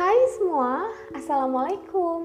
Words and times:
Hai 0.00 0.16
semua, 0.32 0.88
Assalamualaikum. 1.12 2.24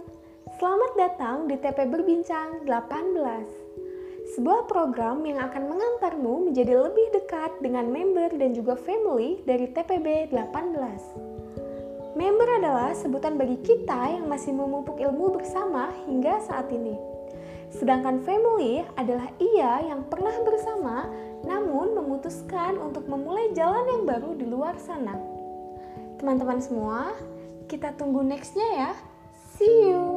Selamat 0.63 0.95
datang 0.95 1.43
di 1.51 1.59
TP 1.59 1.83
Berbincang 1.83 2.63
18. 2.63 4.31
Sebuah 4.31 4.63
program 4.63 5.19
yang 5.27 5.43
akan 5.43 5.75
mengantarmu 5.75 6.47
menjadi 6.47 6.79
lebih 6.79 7.03
dekat 7.11 7.51
dengan 7.59 7.91
member 7.91 8.31
dan 8.39 8.55
juga 8.55 8.79
family 8.79 9.43
dari 9.43 9.67
TPB 9.67 10.31
18. 10.31 12.15
Member 12.15 12.47
adalah 12.63 12.95
sebutan 12.95 13.35
bagi 13.35 13.59
kita 13.59 14.23
yang 14.23 14.31
masih 14.31 14.55
memupuk 14.55 14.95
ilmu 14.95 15.35
bersama 15.35 15.91
hingga 16.07 16.47
saat 16.47 16.71
ini. 16.71 16.95
Sedangkan 17.75 18.23
family 18.23 18.87
adalah 18.95 19.27
ia 19.35 19.83
yang 19.83 20.07
pernah 20.07 20.31
bersama 20.47 21.11
namun 21.43 21.91
memutuskan 21.91 22.79
untuk 22.79 23.03
memulai 23.11 23.51
jalan 23.51 23.83
yang 23.99 24.07
baru 24.07 24.31
di 24.31 24.47
luar 24.47 24.79
sana. 24.79 25.19
Teman-teman 26.15 26.63
semua, 26.63 27.11
kita 27.65 27.91
tunggu 27.97 28.21
nextnya 28.21 28.67
ya. 28.77 28.91
See 29.57 29.89
you! 29.89 30.14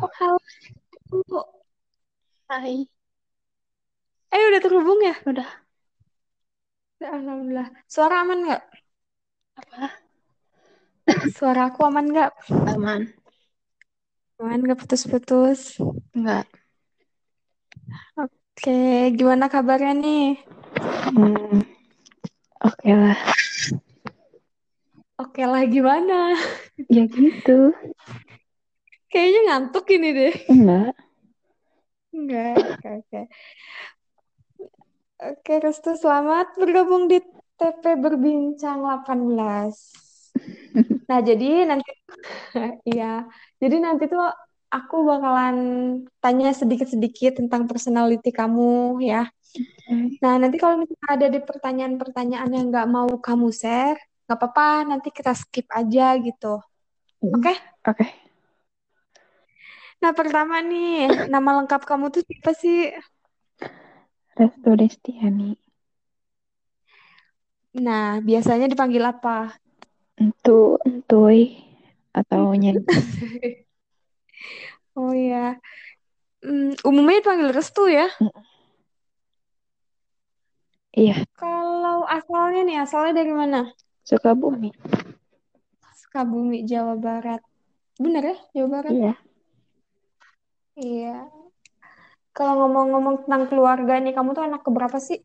Halo, 0.00 0.38
Bu. 1.28 1.44
Hai, 2.48 2.88
Eh 4.34 4.42
udah 4.48 4.60
terhubung 4.64 5.00
ya? 5.08 5.14
udah 5.30 5.48
Udah, 6.98 7.10
Alhamdulillah. 7.16 7.68
Suara 7.94 8.14
aman 8.22 8.38
nggak? 8.46 8.62
apa? 9.60 10.00
Suara 11.36 11.60
aku 11.68 11.80
aman 11.88 12.06
nggak? 12.12 12.30
Aman? 12.72 13.02
Aman 14.40 14.60
nggak 14.64 14.78
putus-putus? 14.80 15.60
Enggak. 16.16 16.46
Oke, 18.22 18.72
gimana 19.18 19.44
kabarnya 19.52 19.92
nih? 20.02 20.22
Hmm, 21.14 21.60
oke 22.60 22.90
lah. 22.94 23.18
Oke 25.18 25.42
lah, 25.50 25.62
gimana? 25.66 26.14
Ya 26.88 27.04
gitu. 27.06 27.72
Kayaknya 29.08 29.40
ngantuk 29.48 29.86
ini 29.88 30.08
deh. 30.12 30.34
Enggak. 30.52 30.92
Enggak, 32.12 32.52
oke, 32.60 32.88
oke. 33.00 33.20
Oke, 35.18 35.52
Restu, 35.64 35.96
selamat 35.98 36.54
bergabung 36.60 37.10
di 37.10 37.18
TP 37.58 37.98
Berbincang 37.98 38.84
18. 38.84 39.74
Nah, 41.08 41.20
jadi 41.24 41.64
nanti, 41.66 41.90
iya, 42.92 43.24
jadi 43.58 43.76
nanti 43.80 44.06
tuh 44.12 44.22
aku 44.68 44.96
bakalan 45.08 45.56
tanya 46.20 46.52
sedikit-sedikit 46.52 47.40
tentang 47.40 47.64
personality 47.64 48.28
kamu 48.28 49.00
ya. 49.02 49.24
Nah, 50.20 50.34
nanti 50.36 50.60
kalau 50.60 50.84
misalnya 50.84 51.08
ada 51.16 51.26
di 51.32 51.40
pertanyaan-pertanyaan 51.40 52.50
yang 52.52 52.66
nggak 52.68 52.88
mau 52.92 53.08
kamu 53.18 53.48
share, 53.50 53.98
nggak 54.28 54.36
apa-apa, 54.36 54.84
nanti 54.84 55.08
kita 55.08 55.32
skip 55.32 55.64
aja 55.72 56.12
gitu. 56.20 56.60
Oke? 57.24 57.56
Oke. 57.88 58.27
Nah, 59.98 60.12
pertama 60.14 60.62
nih, 60.62 61.10
nama 61.32 61.50
lengkap 61.62 61.82
kamu 61.82 62.04
tuh 62.14 62.22
siapa 62.22 62.50
sih? 62.54 62.76
Restu 64.38 64.70
Destiani. 64.78 65.50
Nah, 67.78 68.22
biasanya 68.22 68.66
dipanggil 68.70 69.02
apa? 69.02 69.58
Entu, 70.18 70.78
entuy 70.86 71.58
atau 72.14 72.54
nyanyi. 72.60 72.82
Oh 74.98 75.14
ya. 75.14 75.58
Umumnya 76.86 77.18
dipanggil 77.22 77.50
Restu 77.54 77.86
ya. 77.90 78.06
Iya, 80.98 81.22
Kalau 81.38 82.02
asalnya 82.10 82.60
nih, 82.66 82.76
asalnya 82.82 83.12
dari 83.22 83.30
mana? 83.30 83.60
Sukabumi. 84.02 84.70
Sukabumi, 85.94 86.66
Jawa 86.66 86.94
Barat. 86.98 87.42
Bener 88.02 88.22
ya, 88.34 88.36
Jawa 88.54 88.68
Barat? 88.74 88.94
Iya, 88.94 89.12
Iya. 90.78 91.26
Kalau 92.30 92.54
ngomong-ngomong 92.62 93.26
tentang 93.26 93.50
keluarga 93.50 93.98
nih, 93.98 94.14
kamu 94.14 94.30
tuh 94.36 94.44
anak 94.46 94.62
keberapa 94.62 94.98
sih? 95.02 95.18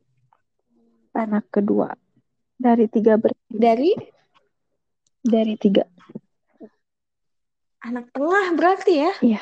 anak 1.14 1.46
kedua 1.54 1.94
dari 2.58 2.90
tiga 2.90 3.22
ber 3.22 3.38
Dari 3.46 3.94
dari 5.22 5.54
tiga. 5.62 5.86
anak 7.86 8.10
tengah 8.10 8.46
berarti 8.58 8.94
ya? 8.98 9.12
Iya, 9.22 9.42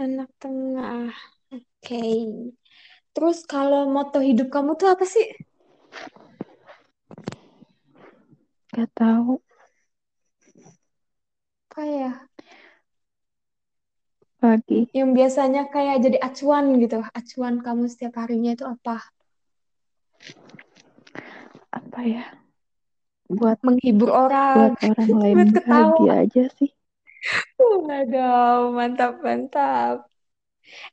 Anak 0.00 0.32
tengah. 0.40 1.12
Oke. 1.52 2.00
Terus 3.12 3.44
kalau 3.44 3.84
moto 3.92 4.16
hidup 4.24 4.48
kamu 4.48 4.80
tuh 4.80 4.88
apa 4.88 5.04
sih? 5.04 5.28
gak 8.72 8.88
tahu. 8.96 9.42
Apa 11.68 11.80
ya? 11.84 12.29
Lagi 14.40 14.88
Yang 14.96 15.10
biasanya 15.12 15.62
kayak 15.68 15.96
jadi 16.04 16.18
acuan 16.18 16.64
gitu. 16.80 16.98
Acuan 17.12 17.54
kamu 17.60 17.84
setiap 17.92 18.24
harinya 18.24 18.56
itu 18.56 18.64
apa? 18.64 18.96
apa 21.70 22.00
ya? 22.02 22.24
Buat 23.30 23.62
Menghibur 23.62 24.10
orang, 24.10 24.74
buat 24.74 24.74
orang 24.90 25.10
lain 25.22 25.34
buat 25.38 25.48
ketawa. 25.54 25.70
bahagia 25.70 26.12
aja 26.26 26.42
sih. 26.58 26.70
Waduh, 27.60 28.72
mantap, 28.74 29.20
mantap. 29.22 30.08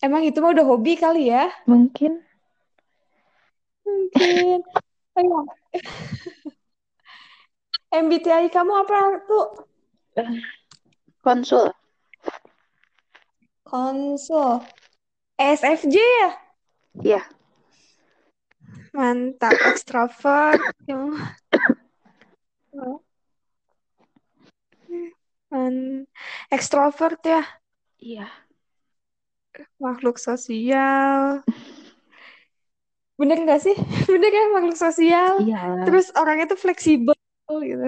Emang 0.04 0.22
itu 0.28 0.38
mah 0.44 0.52
udah 0.54 0.66
hobi 0.68 1.00
kali 1.00 1.32
ya? 1.34 1.50
Mungkin 1.66 2.28
Mungkin. 3.88 4.60
Oh 5.16 5.24
iya. 5.24 5.40
MBTI 7.88 8.52
kamu 8.52 8.74
apa 8.84 9.24
tuh? 9.26 9.48
konsul. 11.24 11.72
Konsul. 13.68 14.64
ESFJ 15.38 15.96
ya? 16.00 16.30
Iya, 17.04 17.22
Mantap, 18.96 19.54
ekstrovert. 19.69 20.58
Man, 25.48 26.04
ekstrovert 26.52 27.22
ya, 27.24 27.44
iya. 28.02 28.28
makhluk 29.80 30.18
sosial. 30.18 31.46
Bener 33.18 33.38
gak 33.46 33.62
sih? 33.62 33.78
Bener 34.12 34.31
ya, 34.34 34.46
makhluk 34.58 34.78
sosial. 34.78 35.46
Iyalah, 35.46 35.86
Terus 35.86 36.10
orangnya 36.18 36.50
tuh 36.50 36.60
fleksibel 36.60 37.16
gitu. 37.64 37.88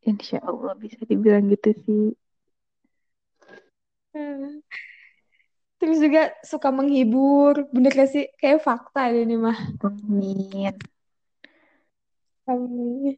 insya 0.00 0.40
Allah 0.40 0.72
bisa 0.80 0.96
dibilang 1.04 1.50
gitu 1.52 1.76
sih. 1.84 2.04
Hmm. 4.14 4.60
Terus 5.80 5.96
juga 6.04 6.22
suka 6.44 6.68
menghibur. 6.68 7.54
Bener 7.74 7.90
gak 7.96 8.10
sih? 8.12 8.24
Kayak 8.40 8.60
fakta 8.66 9.00
deh 9.12 9.24
ini 9.24 9.36
mah. 9.40 9.58
Amin. 9.86 10.74
Amin. 12.50 13.16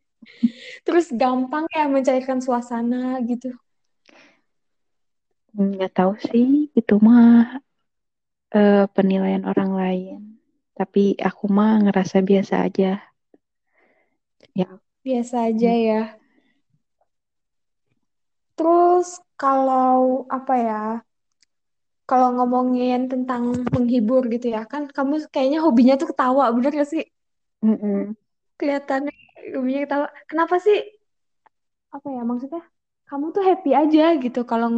Terus 0.87 1.07
gampang 1.21 1.65
ya 1.75 1.85
mencairkan 1.91 2.39
suasana 2.39 3.19
gitu. 3.27 3.51
Nggak 5.53 5.93
tahu 5.99 6.13
sih, 6.31 6.49
itu 6.79 6.95
mah 7.07 7.61
eh, 8.57 8.85
penilaian 8.95 9.45
orang 9.51 9.71
lain. 9.81 10.19
Tapi 10.79 11.17
aku 11.29 11.45
mah 11.57 11.83
ngerasa 11.85 12.17
biasa 12.25 12.55
aja. 12.67 12.91
Ya, 14.57 14.69
Biasa 15.05 15.37
aja 15.51 15.73
ya. 15.89 16.01
Terus 18.57 19.09
kalau 19.43 19.93
apa 20.37 20.53
ya? 20.67 20.75
Kalau 22.11 22.29
ngomongin 22.37 23.01
tentang 23.13 23.43
menghibur 23.75 24.23
gitu 24.35 24.47
ya, 24.55 24.61
kan 24.73 24.83
kamu 24.97 25.15
kayaknya 25.35 25.59
hobinya 25.67 25.95
tuh 26.01 26.09
ketawa, 26.11 26.45
bener 26.57 26.71
gak 26.81 26.89
sih? 26.93 27.03
mm-mm. 27.63 28.17
Kelihatannya 28.59 29.13
hobinya 29.57 29.81
ketawa. 29.85 30.07
Kenapa 30.31 30.55
sih? 30.65 30.79
Apa 31.97 32.09
ya 32.17 32.23
maksudnya? 32.31 32.63
Kamu 33.09 33.27
tuh 33.37 33.43
happy 33.49 33.71
aja 33.83 34.03
gitu 34.25 34.41
kalau 34.51 34.69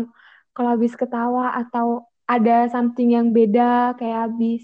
kalau 0.54 0.68
habis 0.74 0.94
ketawa 1.00 1.44
atau 1.60 1.86
ada 2.34 2.52
something 2.74 3.08
yang 3.16 3.26
beda 3.36 3.94
kayak 3.98 4.18
habis 4.30 4.60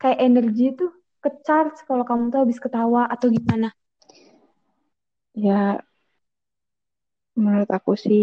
kayak 0.00 0.18
energi 0.26 0.64
tuh 0.78 0.90
ke 1.22 1.28
charge 1.46 1.78
kalau 1.88 2.04
kamu 2.08 2.22
tuh 2.32 2.40
habis 2.44 2.58
ketawa 2.64 3.00
atau 3.14 3.28
gimana? 3.36 3.68
Ya, 5.34 5.82
menurut 7.42 7.70
aku 7.76 7.92
sih, 8.04 8.22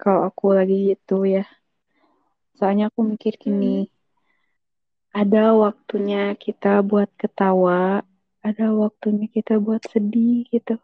kalau 0.00 0.20
aku 0.28 0.44
lagi 0.58 0.74
gitu 0.90 1.14
ya, 1.34 1.40
soalnya 2.58 2.84
aku 2.90 3.00
mikir 3.10 3.32
gini, 3.44 3.66
Hmm. 3.74 3.84
ada 5.20 5.42
waktunya 5.64 6.22
kita 6.44 6.68
buat 6.90 7.08
ketawa, 7.20 8.04
ada 8.48 8.64
waktunya 8.82 9.26
kita 9.36 9.52
buat 9.66 9.82
sedih 9.92 10.44
gitu. 10.52 10.74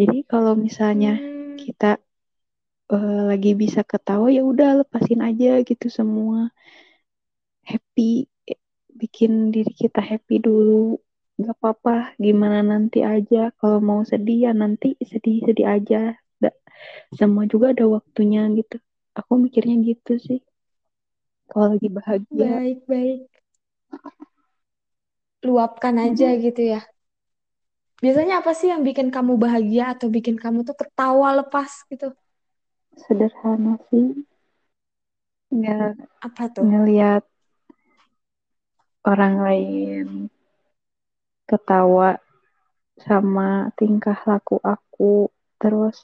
Jadi 0.00 0.18
kalau 0.32 0.54
misalnya 0.66 1.12
Hmm. 1.18 1.56
kita 1.60 1.90
eh, 2.94 3.20
lagi 3.30 3.50
bisa 3.62 3.80
ketawa, 3.90 4.26
ya 4.36 4.42
udah 4.52 4.68
lepasin 4.80 5.20
aja 5.28 5.50
gitu 5.68 5.86
semua. 5.98 6.38
Happy, 7.70 8.28
bikin 9.00 9.32
diri 9.54 9.72
kita 9.82 10.00
happy 10.10 10.36
dulu. 10.46 11.00
Gak 11.40 11.54
apa-apa, 11.56 11.96
gimana 12.24 12.60
nanti 12.70 13.00
aja. 13.14 13.48
Kalau 13.58 13.78
mau 13.88 14.00
sedih 14.10 14.38
ya 14.46 14.52
nanti 14.62 14.88
sedih-sedih 15.10 15.66
aja. 15.76 16.19
Semua 17.18 17.44
juga 17.52 17.66
ada 17.74 17.84
waktunya 17.96 18.40
gitu. 18.58 18.76
Aku 19.18 19.32
mikirnya 19.44 19.76
gitu 19.88 20.12
sih. 20.26 20.38
Kalau 21.50 21.66
lagi 21.72 21.88
bahagia, 21.96 22.50
Baik, 22.58 22.86
baik. 22.88 23.30
Luapkan 25.46 25.94
aja 26.06 26.28
mm, 26.28 26.40
gitu 26.44 26.62
ya. 26.72 26.80
Biasanya 28.02 28.34
apa 28.40 28.52
sih 28.58 28.68
yang 28.72 28.82
bikin 28.88 29.08
kamu 29.16 29.32
bahagia 29.44 29.82
atau 29.92 30.06
bikin 30.16 30.36
kamu 30.42 30.58
tuh 30.68 30.76
ketawa 30.80 31.28
lepas 31.40 31.70
gitu? 31.90 32.06
sederhana 33.02 33.72
sih. 33.86 34.06
Nggak 35.56 35.94
Apa 36.26 36.44
tuh? 36.54 36.68
ngelihat 36.68 37.22
orang 39.10 39.34
lain 39.44 40.06
ketawa 41.48 42.10
sama 43.06 43.48
tingkah 43.78 44.18
laku 44.30 44.56
aku. 44.74 45.12
Terus 45.60 45.96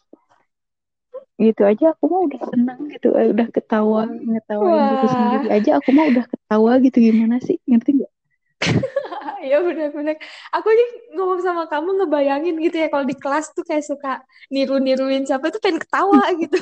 gitu 1.37 1.63
aja 1.69 1.93
aku 1.93 2.05
mah 2.09 2.21
udah 2.33 2.41
senang 2.49 2.81
gitu. 2.89 3.13
Eh, 3.13 3.29
udah 3.33 3.49
ketawa, 3.53 4.09
ngetawain 4.09 4.81
diri 4.97 5.09
sendiri 5.13 5.47
Wah, 5.49 5.57
aja 5.61 5.71
aku 5.77 5.89
mah 5.93 6.07
udah 6.09 6.25
ketawa 6.25 6.73
gitu. 6.81 6.97
Gimana 7.01 7.37
sih? 7.45 7.61
Ngerti 7.69 7.91
nggak? 8.01 8.13
ya 9.51 9.61
benar-benar. 9.61 10.17
Aku 10.57 10.69
nih 10.73 10.89
ngomong 11.13 11.41
sama 11.45 11.69
kamu 11.69 12.03
ngebayangin 12.03 12.57
gitu 12.65 12.77
ya 12.81 12.89
kalau 12.89 13.05
di 13.05 13.17
kelas 13.17 13.53
tuh 13.53 13.65
kayak 13.69 13.85
suka 13.85 14.25
niru-niruin 14.49 15.29
siapa 15.29 15.53
tuh 15.53 15.61
pengen 15.61 15.85
ketawa 15.85 16.25
gitu. 16.43 16.59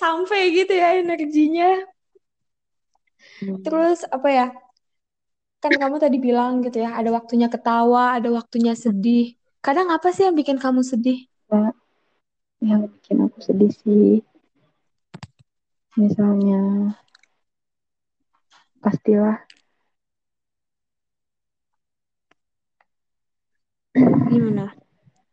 Sampai 0.00 0.48
gitu 0.56 0.72
ya 0.72 0.96
energinya. 0.96 1.76
Hmm. 3.44 3.60
Terus 3.60 4.08
apa 4.08 4.28
ya? 4.32 4.46
Kan 5.62 5.78
kamu 5.78 6.02
tadi 6.02 6.18
bilang 6.18 6.58
gitu 6.66 6.82
ya, 6.82 6.98
ada 6.98 7.14
waktunya 7.14 7.46
ketawa, 7.46 8.18
ada 8.18 8.32
waktunya 8.34 8.74
sedih. 8.74 9.38
Kadang 9.62 9.94
apa 9.94 10.10
sih 10.10 10.26
yang 10.26 10.34
bikin 10.34 10.58
kamu 10.58 10.82
sedih? 10.82 11.30
Ya, 11.46 11.70
yang 12.62 12.86
bikin 12.86 13.26
aku 13.26 13.38
sedih 13.42 13.72
sih. 13.74 14.22
Misalnya 15.98 16.94
pastilah. 18.80 19.42
Gimana? 24.32 24.72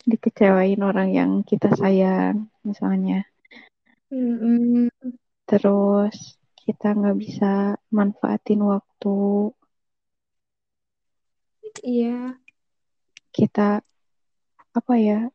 dikecewain 0.09 0.81
orang 0.81 1.09
yang 1.13 1.31
kita 1.45 1.69
sayang 1.77 2.49
misalnya. 2.65 3.29
Hmm, 4.09 4.89
terus 5.45 6.39
kita 6.57 6.97
nggak 6.97 7.17
bisa 7.21 7.77
manfaatin 7.93 8.65
waktu. 8.65 9.17
Iya, 11.85 12.41
kita 13.29 13.85
apa 14.73 14.93
ya 14.97 15.29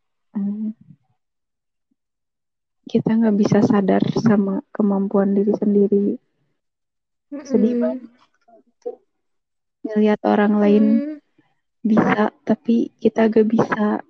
kita 2.90 3.10
nggak 3.18 3.36
bisa 3.40 3.58
sadar 3.64 4.02
sama 4.26 4.54
kemampuan 4.74 5.32
diri 5.36 5.52
sendiri 5.56 6.04
sedih 7.48 7.74
Mm-mm. 7.74 7.82
banget 7.82 8.00
gitu. 8.68 8.90
ngelihat 9.84 10.20
orang 10.32 10.52
lain 10.62 10.84
bisa 11.84 12.32
tapi 12.48 12.88
kita 13.02 13.28
gak 13.28 13.46
bisa 13.54 14.00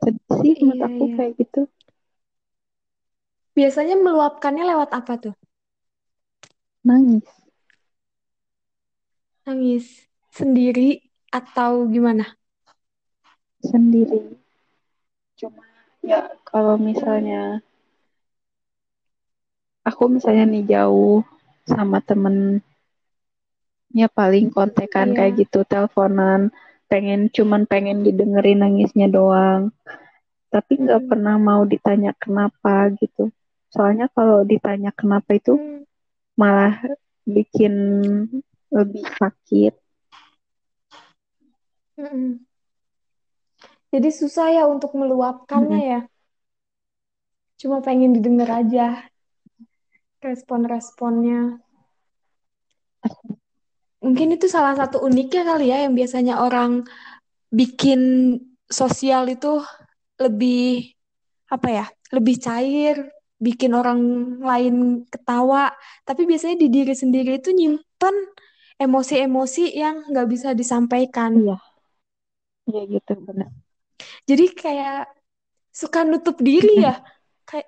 sedih 0.00 0.32
sih 0.40 0.52
menurut 0.58 0.80
Iya, 0.80 0.86
aku 0.88 1.04
iya. 1.04 1.14
kayak 1.14 1.32
gitu 1.40 1.60
Biasanya 3.56 3.94
meluapkannya 4.04 4.64
lewat 4.70 4.90
apa 4.98 5.14
tuh? 5.22 5.34
nangis 6.84 7.24
Nangis 9.44 9.86
sendiri 10.36 10.88
atau 11.38 11.72
gimana? 11.92 12.24
sendiri 13.68 14.18
cuma 15.38 15.64
ya 16.08 16.20
kalau 16.48 16.76
Hmm, 16.94 17.28
misalnya 17.28 17.62
aku 19.88 20.02
misalnya 20.14 20.44
nih 20.52 20.62
jauh 20.72 21.18
sama 21.72 21.98
temen 22.08 22.34
ya 24.00 24.08
paling 24.18 24.46
kontekan 24.56 25.08
kayak 25.16 25.32
iya. 25.32 25.46
gitu 25.46 25.58
teleponan 25.70 26.40
pengen 26.90 27.20
cuman 27.36 27.62
pengen 27.70 27.98
didengerin 28.06 28.58
nangisnya 28.62 29.06
doang 29.16 29.62
tapi 30.54 30.72
nggak 30.82 31.02
Mm-mm. 31.02 31.10
pernah 31.10 31.36
mau 31.48 31.62
ditanya 31.72 32.12
kenapa 32.22 32.74
gitu 33.00 33.30
soalnya 33.74 34.06
kalau 34.16 34.38
ditanya 34.52 34.90
kenapa 35.00 35.30
itu 35.40 35.52
Hmm, 35.54 35.84
malah 36.40 36.74
bikin 37.36 37.74
lebih 38.76 39.04
sakit 39.18 39.74
mm-mm. 41.98 42.40
Jadi 43.92 44.08
susah 44.20 44.46
ya 44.56 44.62
untuk 44.74 44.90
meluapkannya 45.00 45.78
Mm-mm. 45.78 45.82
ya. 45.92 45.98
Cuma 47.60 47.78
pengen 47.86 48.10
didengar 48.16 48.48
aja 48.60 48.84
respon-responnya. 50.26 51.40
Mungkin 54.00 54.28
itu 54.36 54.46
salah 54.48 54.74
satu 54.80 54.96
uniknya 55.04 55.42
kali 55.44 55.68
ya 55.72 55.84
yang 55.84 55.92
biasanya 55.92 56.40
orang 56.40 56.88
bikin 57.52 58.00
sosial 58.70 59.28
itu 59.28 59.60
lebih 60.22 60.92
apa 61.52 61.68
ya? 61.68 61.86
Lebih 62.16 62.36
cair, 62.40 62.96
bikin 63.40 63.72
orang 63.76 64.00
lain 64.40 65.04
ketawa. 65.12 65.72
Tapi 66.08 66.22
biasanya 66.30 66.56
di 66.64 66.68
diri 66.72 66.94
sendiri 66.96 67.40
itu 67.40 67.50
nyimpen 67.52 68.16
emosi-emosi 68.80 69.64
yang 69.76 69.96
nggak 70.10 70.28
bisa 70.32 70.48
disampaikan. 70.56 71.32
iya 71.44 71.56
iya 72.68 72.80
gitu 72.92 73.12
benar 73.26 73.50
Jadi 74.28 74.44
kayak 74.60 74.94
suka 75.80 75.98
nutup 76.10 76.36
diri 76.48 76.68
ya. 76.86 76.90
Kayak 77.48 77.66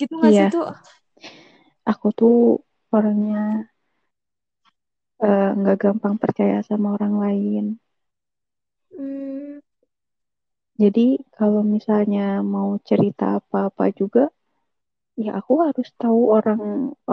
gitu 0.00 0.12
nggak 0.20 0.34
sih 0.38 0.46
iya 0.46 0.54
tuh? 0.54 0.64
aku 1.90 2.06
tuh 2.18 2.34
orangnya 2.96 3.36
eh, 5.26 5.46
nggak 5.58 5.76
gampang 5.82 6.14
percaya 6.22 6.58
sama 6.68 6.86
orang 6.96 7.14
lain. 7.24 7.64
Hmm, 8.96 9.58
jadi 10.82 11.06
kalau 11.38 11.62
misalnya 11.74 12.20
mau 12.54 12.70
cerita 12.88 13.24
apa-apa 13.38 13.84
juga 14.00 14.22
ya 15.24 15.30
aku 15.40 15.52
harus 15.66 15.88
tahu 16.02 16.20
orang 16.38 16.62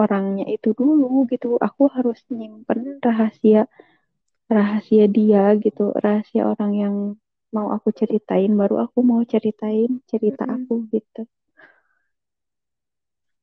orangnya 0.02 0.44
itu 0.56 0.68
dulu 0.80 1.06
gitu. 1.32 1.48
Aku 1.66 1.82
harus 1.96 2.18
nyimpen 2.38 2.80
rahasia 3.06 3.60
rahasia 4.56 5.04
dia 5.16 5.42
gitu 5.64 5.82
rahasia 6.04 6.42
orang 6.52 6.72
yang 6.82 6.96
mau 7.56 7.68
aku 7.76 7.88
ceritain 8.00 8.52
baru 8.60 8.74
aku 8.84 8.98
mau 9.10 9.22
ceritain 9.32 9.90
cerita 10.10 10.44
mm-mm. 10.44 10.56
aku 10.56 10.72
gitu 10.94 11.22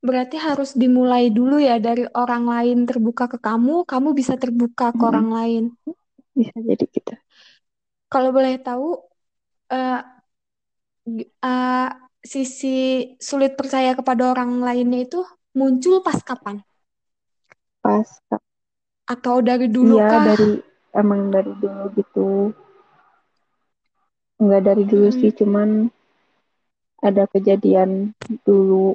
Berarti 0.06 0.36
harus 0.46 0.70
dimulai 0.82 1.24
dulu 1.38 1.56
ya 1.68 1.74
dari 1.86 2.04
orang 2.22 2.44
lain 2.54 2.78
terbuka 2.88 3.24
ke 3.32 3.38
kamu, 3.46 3.74
kamu 3.90 4.08
bisa 4.18 4.34
terbuka 4.42 4.86
ke 4.98 5.02
Mm-mm. 5.02 5.10
orang 5.10 5.28
lain. 5.38 5.62
bisa 6.38 6.56
jadi 6.68 6.84
gitu 6.94 7.12
Kalau 8.12 8.30
boleh 8.36 8.54
tahu, 8.66 8.86
g- 11.16 11.28
eh, 11.48 11.88
sisi 12.32 12.66
sulit 13.28 13.52
percaya 13.60 13.90
kepada 13.98 14.22
orang 14.32 14.50
lainnya 14.66 14.98
itu 15.06 15.18
muncul 15.58 15.94
pas 16.06 16.18
kapan? 16.28 16.56
pas 17.82 18.08
Atau 19.12 19.36
dari 19.48 19.66
dulu 19.76 19.96
iya 19.96 20.10
kah? 20.10 20.26
dari 20.26 20.50
emang 21.00 21.20
dari 21.34 21.52
dulu 21.62 21.84
gitu 21.98 22.26
nggak 24.40 24.62
dari 24.68 24.84
dulu 24.90 25.08
sih 25.18 25.30
Mm-mm. 25.30 25.38
cuman 25.38 25.68
ada 27.08 27.24
kejadian 27.32 27.90
dulu 28.46 28.86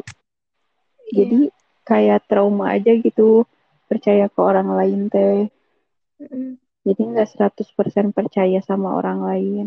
jadi 1.18 1.40
Iya. 1.48 1.54
kayak 1.90 2.20
trauma 2.30 2.66
aja 2.76 2.92
gitu 3.06 3.30
percaya 3.90 4.26
ke 4.34 4.40
orang 4.50 4.70
lain 4.80 5.02
teh 5.14 5.38
Mm-mm. 6.22 6.58
jadi 6.88 7.02
nggak 7.10 7.30
100% 7.32 8.08
percaya 8.18 8.60
sama 8.70 8.90
orang 9.00 9.20
lain 9.30 9.66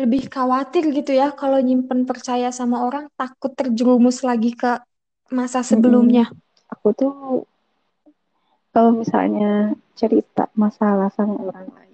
Lebih 0.00 0.22
khawatir 0.34 0.84
gitu 0.96 1.12
ya 1.20 1.28
kalau 1.40 1.58
nyimpen 1.60 2.00
percaya 2.10 2.48
sama 2.58 2.76
orang, 2.88 3.04
takut 3.20 3.52
terjerumus 3.58 4.18
lagi 4.28 4.50
ke 4.56 4.80
masa 5.36 5.60
sebelumnya. 5.70 6.24
aku 6.72 6.88
tuh 6.98 7.12
kalau 8.74 8.92
misalnya 8.94 9.74
cerita 9.98 10.44
masalah 10.62 11.10
sama 11.12 11.34
orang 11.48 11.68
lain 11.76 11.89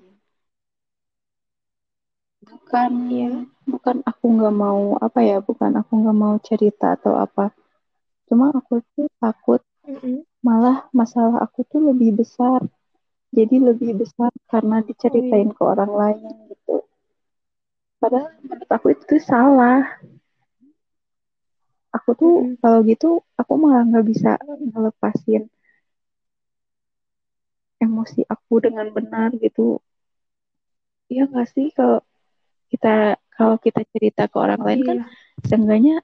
bukan 2.66 2.92
Iya. 3.06 3.30
bukan 3.70 3.96
aku 4.10 4.24
nggak 4.36 4.54
mau 4.58 4.98
apa 4.98 5.20
ya 5.22 5.38
bukan 5.38 5.70
aku 5.80 5.92
nggak 6.02 6.18
mau 6.18 6.34
cerita 6.42 6.98
atau 6.98 7.14
apa 7.14 7.54
cuma 8.26 8.50
aku 8.58 8.82
tuh 8.98 9.06
takut 9.22 9.62
Mm-mm. 9.86 10.26
malah 10.42 10.90
masalah 10.90 11.38
aku 11.46 11.62
tuh 11.70 11.80
lebih 11.94 12.10
besar 12.18 12.60
jadi 13.30 13.56
lebih 13.70 14.02
besar 14.02 14.34
karena 14.50 14.82
Oh 14.82 14.82
iya. 14.82 14.86
diceritain 14.90 15.50
ke 15.54 15.62
orang 15.62 15.92
lain 15.94 16.26
gitu 16.50 16.82
padahal 18.02 18.34
menurut 18.42 18.70
aku 18.76 18.86
itu 18.94 19.02
tuh 19.06 19.22
salah 19.22 19.80
aku 21.96 22.10
tuh 22.20 22.34
Mm-mm. 22.34 22.58
kalau 22.62 22.78
gitu 22.90 23.06
aku 23.40 23.52
malah 23.62 23.82
nggak 23.86 24.06
bisa 24.10 24.30
ngelepasin 24.42 25.42
emosi 27.84 28.20
aku 28.34 28.54
dengan 28.64 28.86
benar 28.96 29.30
gitu 29.44 29.78
Iya 31.12 31.22
nggak 31.30 31.48
sih 31.54 31.66
kalau 31.78 31.98
kita 32.72 32.88
kalau 33.36 33.56
kita 33.64 33.80
cerita 33.92 34.22
ke 34.32 34.36
orang 34.44 34.60
lain 34.66 34.80
kan 34.88 34.98
Iya. 35.00 35.06
seenggaknya 35.48 35.94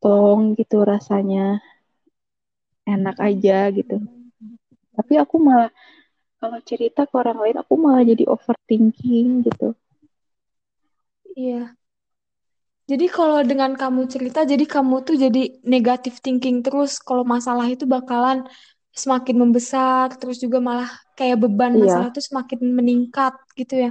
plong 0.00 0.42
gitu 0.58 0.76
rasanya 0.92 1.44
enak 2.94 3.16
aja 3.28 3.58
gitu 3.76 3.96
tapi 4.96 5.14
aku 5.22 5.36
malah 5.46 5.70
kalau 6.40 6.58
cerita 6.70 7.00
ke 7.10 7.14
orang 7.22 7.38
lain 7.42 7.56
aku 7.62 7.74
malah 7.84 8.04
jadi 8.10 8.24
overthinking 8.34 9.28
gitu 9.46 9.68
Iya. 11.36 11.76
Jadi 12.90 13.06
kalau 13.10 13.42
dengan 13.50 13.74
kamu 13.74 14.06
cerita, 14.06 14.40
jadi 14.46 14.62
kamu 14.74 14.94
tuh 15.06 15.16
jadi 15.24 15.42
negatif 15.66 16.22
thinking 16.24 16.62
terus 16.62 17.02
kalau 17.02 17.26
masalah 17.26 17.66
itu 17.66 17.82
bakalan 17.82 18.46
semakin 18.94 19.36
membesar, 19.42 20.06
terus 20.20 20.38
juga 20.44 20.58
malah 20.62 20.88
kayak 21.18 21.36
beban 21.42 21.72
masalah 21.82 22.06
iya 22.06 22.12
itu 22.14 22.22
semakin 22.30 22.58
meningkat 22.78 23.34
gitu 23.58 23.74
ya. 23.84 23.90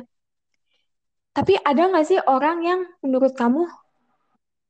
Tapi 1.36 1.60
ada 1.60 1.92
nggak 1.92 2.08
sih 2.08 2.20
orang 2.24 2.63
yang 2.63 2.80
menurut 3.04 3.36
kamu 3.36 3.68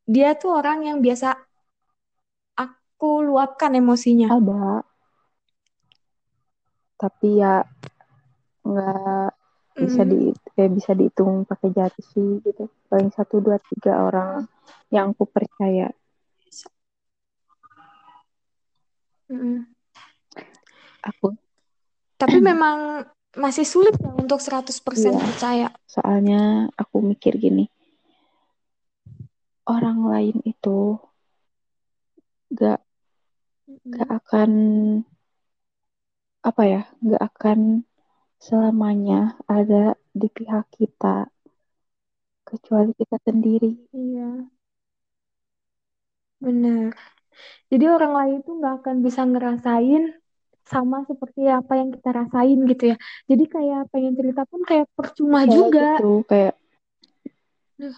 dia 0.10 0.34
tuh 0.34 0.58
orang 0.58 0.82
yang 0.86 0.98
biasa 0.98 1.38
aku 2.58 3.22
luapkan 3.22 3.78
emosinya? 3.78 4.34
ada. 4.34 4.82
Tapi 6.98 7.38
ya 7.38 7.62
nggak 8.66 9.30
bisa 9.78 10.02
di 10.10 10.34
Mm, 10.34 10.58
eh, 10.58 10.70
bisa 10.72 10.92
dihitung 10.96 11.44
pakai 11.46 11.70
jari 11.70 12.02
sih 12.02 12.42
gitu. 12.42 12.66
Paling 12.90 13.14
satu 13.14 13.44
dua 13.44 13.62
tiga 13.62 14.02
orang 14.02 14.50
yang 14.90 15.14
aku 15.14 15.30
percaya. 15.30 15.94
Mm. 19.30 19.70
aku. 21.06 21.38
Tapi 22.18 22.38
memang 22.42 23.06
masih 23.36 23.66
sulit 23.68 23.96
ya 24.00 24.12
untuk 24.16 24.40
100% 24.40 25.12
iya 25.12 25.20
percaya. 25.20 25.68
soalnya 25.94 26.72
aku 26.82 26.96
mikir 27.04 27.34
gini 27.36 27.68
orang 29.74 29.98
lain 30.12 30.38
itu 30.52 30.78
gak 32.60 32.80
gak 33.94 34.10
akan 34.20 34.52
apa 36.50 36.64
ya 36.74 36.82
gak 37.12 37.24
akan 37.30 37.60
selamanya 38.46 39.20
ada 39.58 39.98
di 40.20 40.28
pihak 40.36 40.66
kita 40.78 41.16
kecuali 42.48 42.92
kita 43.00 43.18
sendiri 43.28 43.72
Iya, 43.96 44.30
benar. 46.44 46.94
Jadi 47.72 47.86
orang 47.96 48.14
lain 48.18 48.36
itu 48.42 48.52
nggak 48.60 48.76
akan 48.84 48.96
bisa 49.06 49.22
ngerasain 49.32 50.04
sama 50.66 51.06
seperti 51.06 51.46
apa 51.46 51.74
yang 51.78 51.90
kita 51.94 52.10
rasain 52.10 52.60
gitu 52.66 52.84
ya. 52.94 52.98
Jadi 53.30 53.44
kayak 53.46 53.82
pengen 53.94 54.14
cerita 54.18 54.42
pun 54.50 54.62
kayak 54.66 54.86
percuma 54.98 55.46
ya 55.46 55.54
juga. 55.54 55.90
gitu 56.02 56.26
kayak 56.26 56.56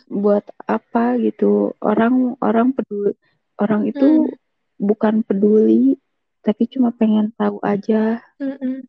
buat 0.09 0.41
apa 0.65 1.21
gitu 1.21 1.77
orang 1.85 2.33
orang 2.41 2.73
peduli 2.73 3.13
orang 3.61 3.85
itu 3.85 4.25
Hmm, 4.25 4.33
bukan 4.81 5.21
peduli 5.21 6.01
tapi 6.41 6.65
cuma 6.65 6.89
pengen 6.95 7.29
tahu 7.37 7.61
aja 7.61 8.23
mm-mm. 8.41 8.87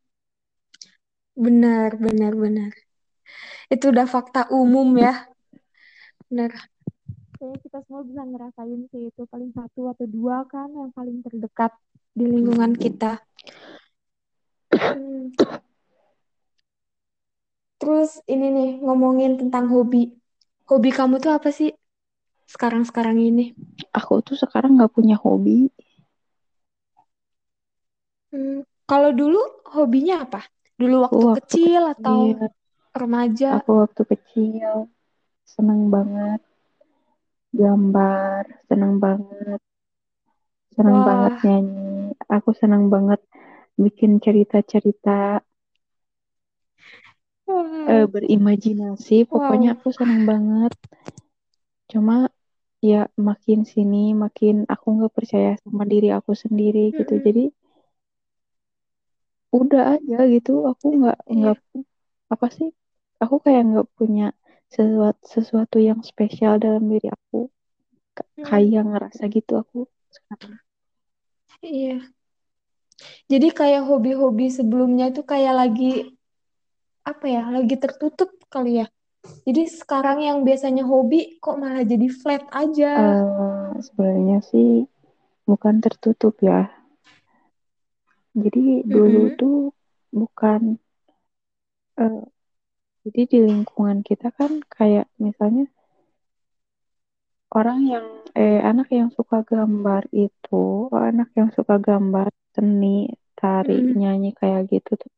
Benar, 1.39 1.95
benar, 1.95 2.35
benar. 2.35 2.73
Itu 3.71 3.95
udah 3.95 4.11
fakta 4.11 4.51
umum 4.51 4.99
ya. 4.99 5.31
Bener. 6.27 6.51
Kayaknya 7.39 7.59
kita 7.63 7.79
semua 7.87 8.03
bisa 8.03 8.23
ngerasain 8.27 8.81
sih 8.91 9.03
itu 9.07 9.23
paling 9.31 9.55
satu 9.55 9.87
atau 9.95 10.07
dua 10.11 10.43
kan 10.51 10.67
yang 10.75 10.91
paling 10.91 11.23
terdekat 11.23 11.71
di 12.11 12.27
lingkungan 12.27 12.75
kita. 12.75 13.23
Hmm. 14.75 15.33
Terus 17.79 18.21
ini 18.27 18.47
nih 18.51 18.71
ngomongin 18.83 19.39
tentang 19.39 19.71
hobi. 19.71 20.13
Hobi 20.69 20.91
kamu 20.93 21.23
tuh 21.23 21.33
apa 21.33 21.49
sih 21.55 21.73
sekarang-sekarang 22.51 23.17
ini? 23.21 23.55
Aku 23.95 24.21
tuh 24.21 24.35
sekarang 24.35 24.77
nggak 24.77 24.93
punya 24.93 25.17
hobi. 25.17 25.71
Hmm. 28.35 28.67
Kalau 28.89 29.13
dulu 29.13 29.41
hobinya 29.73 30.25
apa? 30.25 30.45
Dulu 30.79 30.97
waktu, 31.05 31.25
waktu 31.25 31.39
kecil 31.45 31.83
atau 31.93 32.19
kecil, 32.33 32.49
remaja? 32.95 33.49
aku 33.61 33.73
waktu 33.85 34.03
kecil 34.17 34.89
seneng 35.49 35.89
banget 35.89 36.41
gambar, 37.53 38.43
seneng 38.69 39.01
banget, 39.01 39.61
seneng 40.77 40.99
banget 41.03 41.33
nyanyi. 41.45 41.88
Aku 42.37 42.51
seneng 42.61 42.85
banget 42.95 43.21
bikin 43.85 44.13
cerita-cerita, 44.25 45.11
eh, 47.93 48.05
wow, 48.05 48.11
berimajinasi. 48.15 49.17
Pokoknya 49.33 49.69
wow. 49.69 49.77
aku 49.77 49.89
seneng 49.99 50.21
banget. 50.31 50.73
Cuma 51.93 52.17
ya 52.91 53.01
makin 53.29 53.61
sini 53.73 54.03
makin 54.25 54.55
aku 54.75 54.87
nggak 54.97 55.15
percaya 55.19 55.51
sama 55.65 55.85
diri 55.93 56.09
aku 56.19 56.33
sendiri 56.43 56.83
gitu. 56.99 57.13
Mm-mm. 57.13 57.27
Jadi 57.27 57.43
udah 59.59 59.83
aja 59.95 60.17
gitu. 60.35 60.51
Aku 60.71 60.85
nggak 60.99 61.17
nggak 61.39 61.55
Iya. 61.55 61.79
apa 62.35 62.47
sih? 62.57 62.69
Aku 63.23 63.35
kayak 63.45 63.63
nggak 63.71 63.89
punya 63.99 64.25
sesuatu 64.77 65.23
sesuatu 65.35 65.77
yang 65.89 66.01
spesial 66.11 66.55
dalam 66.65 66.85
diri 66.93 67.09
aku. 67.17 67.37
K- 68.17 68.31
Mm, 68.39 68.45
Kayak 68.49 68.83
ngerasa 68.91 69.23
gitu 69.37 69.53
aku 69.63 69.79
sekarang. 70.17 70.55
Iya. 71.63 72.01
Jadi 73.33 73.49
kayak 73.59 73.83
hobi-hobi 73.89 74.47
sebelumnya 74.51 75.05
itu 75.13 75.23
kayak 75.23 75.55
lagi 75.61 75.93
apa 77.11 77.27
ya? 77.35 77.43
Lagi 77.55 77.75
tertutup 77.83 78.31
kali 78.53 78.85
ya. 78.85 78.87
Jadi 79.47 79.63
sekarang 79.81 80.19
yang 80.29 80.39
biasanya 80.47 80.85
hobi 80.87 81.21
kok 81.43 81.57
malah 81.61 81.85
jadi 81.85 82.09
flat 82.21 82.45
aja. 82.63 82.93
Eh, 83.03 83.71
sebenarnya 83.87 84.39
sih 84.51 84.69
bukan 85.49 85.75
tertutup 85.85 86.35
ya. 86.49 86.61
Jadi 88.43 88.65
dulu 88.95 89.23
Mm-mm. 89.23 89.39
tuh 89.41 89.57
bukan 90.19 90.63
eh, 92.03 92.21
jadi 93.05 93.21
di 93.33 93.39
lingkungan 93.49 93.99
kita 94.09 94.29
kan 94.39 94.53
kayak 94.77 95.07
misalnya 95.25 95.65
orang 97.59 97.81
yang 97.93 98.07
eh 98.45 98.61
anak 98.71 98.89
yang 98.99 99.09
suka 99.17 99.39
gambar 99.53 100.03
itu, 100.27 100.89
anak 101.09 101.29
yang 101.39 101.49
suka 101.57 101.75
gambar 101.89 102.29
seni, 102.59 102.87
tari, 103.39 103.79
Mm-mm. 103.79 103.97
nyanyi 104.01 104.31
kayak 104.39 104.63
gitu 104.73 104.91
tuh 105.03 105.13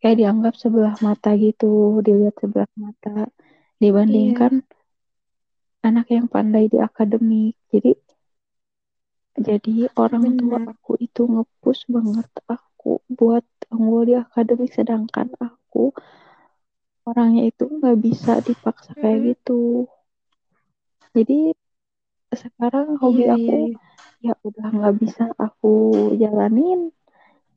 kayak 0.00 0.16
dianggap 0.20 0.54
sebelah 0.62 0.94
mata 1.06 1.30
gitu, 1.44 2.00
dilihat 2.06 2.34
sebelah 2.42 2.70
mata 2.84 3.28
dibandingkan 3.82 4.52
Iya, 4.52 4.62
anak 5.88 6.06
yang 6.14 6.26
pandai 6.34 6.64
di 6.72 6.78
akademik. 6.88 7.54
Jadi 7.72 7.90
jadi 9.46 9.76
orang 10.04 10.26
tua 10.38 10.58
benar. 10.58 10.70
aku 10.72 10.92
itu 11.06 11.22
ngepush 11.32 11.82
banget 11.94 12.28
aku 12.54 12.90
buat 13.18 13.44
unggul 13.74 14.02
di 14.08 14.14
akademik 14.24 14.70
sedangkan 14.76 15.28
aku 15.48 15.84
orangnya 17.10 17.42
itu 17.50 17.64
nggak 17.76 17.96
bisa 18.06 18.32
dipaksa 18.46 18.90
kayak 19.00 19.20
Mm-mm. 19.20 19.28
gitu. 19.28 19.60
Jadi 21.16 21.38
sekarang 22.44 22.86
hobi 23.02 23.22
Iya, 23.22 23.32
aku 23.36 23.56
iya, 23.56 23.56
iya. 23.66 23.78
ya 24.26 24.32
udah 24.48 24.66
nggak 24.76 24.94
bisa 25.02 25.22
aku 25.46 25.68
jalanin 26.22 26.80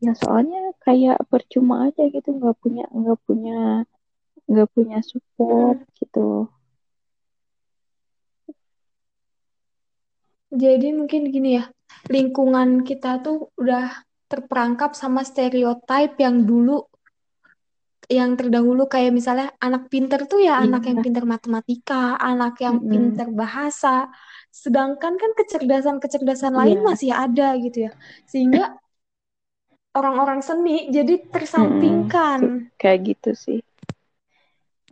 ya 0.04 0.12
soalnya 0.22 0.60
kayak 0.86 1.18
percuma 1.32 1.76
aja 1.88 2.02
gitu 2.16 2.30
nggak 2.40 2.56
punya 2.64 2.84
nggak 3.00 3.20
punya 3.28 3.54
nggak 4.50 4.70
punya 4.76 4.98
support 5.12 5.78
Mm-mm. 5.78 5.90
gitu 6.00 6.20
Jadi 10.54 10.94
mungkin 10.94 11.34
gini 11.34 11.58
ya, 11.58 11.66
lingkungan 12.14 12.86
kita 12.86 13.18
tuh 13.26 13.50
udah 13.58 14.06
terperangkap 14.30 14.94
sama 14.94 15.26
stereotype 15.26 16.14
yang 16.22 16.46
dulu, 16.46 16.86
yang 18.20 18.38
terdahulu 18.40 18.86
kayak 18.86 19.12
misalnya 19.12 19.50
anak 19.58 19.90
pinter 19.90 20.30
tuh 20.30 20.40
ya 20.40 20.62
anak 20.62 20.86
yang 20.90 21.00
pinter 21.02 21.24
matematika, 21.26 22.16
anak 22.22 22.62
yang 22.62 22.78
mm-mm. 22.80 22.90
pinter 22.92 23.28
bahasa. 23.34 24.08
Sedangkan 24.54 25.18
kan 25.18 25.32
kecerdasan-kecerdasan 25.34 26.54
lain 26.54 26.80
iya 26.80 26.88
masih 26.88 27.12
ada 27.12 27.58
gitu 27.58 27.90
ya. 27.90 27.92
Sehingga 28.30 28.78
orang-orang 29.98 30.40
seni 30.42 30.90
jadi 30.90 31.14
tersampingkan. 31.34 32.40
Tuh, 32.42 32.56
kayak 32.82 33.00
gitu 33.14 33.32
sih 33.34 33.60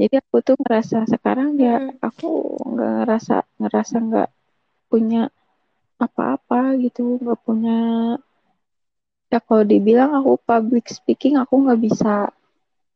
jadi 0.01 0.17
aku 0.23 0.41
tuh 0.41 0.55
ngerasa 0.57 1.05
sekarang 1.05 1.61
ya 1.61 1.77
Mm-mm. 1.77 2.01
aku 2.01 2.29
nggak 2.73 2.91
ngerasa 3.05 3.35
ngerasa 3.61 3.95
nggak 4.01 4.29
punya 4.89 5.29
apa-apa 6.01 6.73
gitu 6.81 7.21
nggak 7.21 7.39
punya 7.45 7.77
ya 9.31 9.39
kalau 9.39 9.63
dibilang 9.63 10.11
aku 10.17 10.41
public 10.41 10.89
speaking 10.89 11.37
aku 11.37 11.53
nggak 11.63 11.79
bisa 11.79 12.33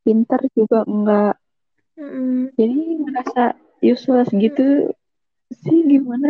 pinter 0.05 0.41
juga 0.57 0.79
enggak 0.93 1.33
Mm-mm. 1.97 2.51
jadi 2.59 2.75
ngerasa 3.03 3.43
useless 3.91 4.29
gitu 4.43 4.63
Mm-mm. 4.63 4.85
sih 5.61 5.79
gimana 5.91 6.29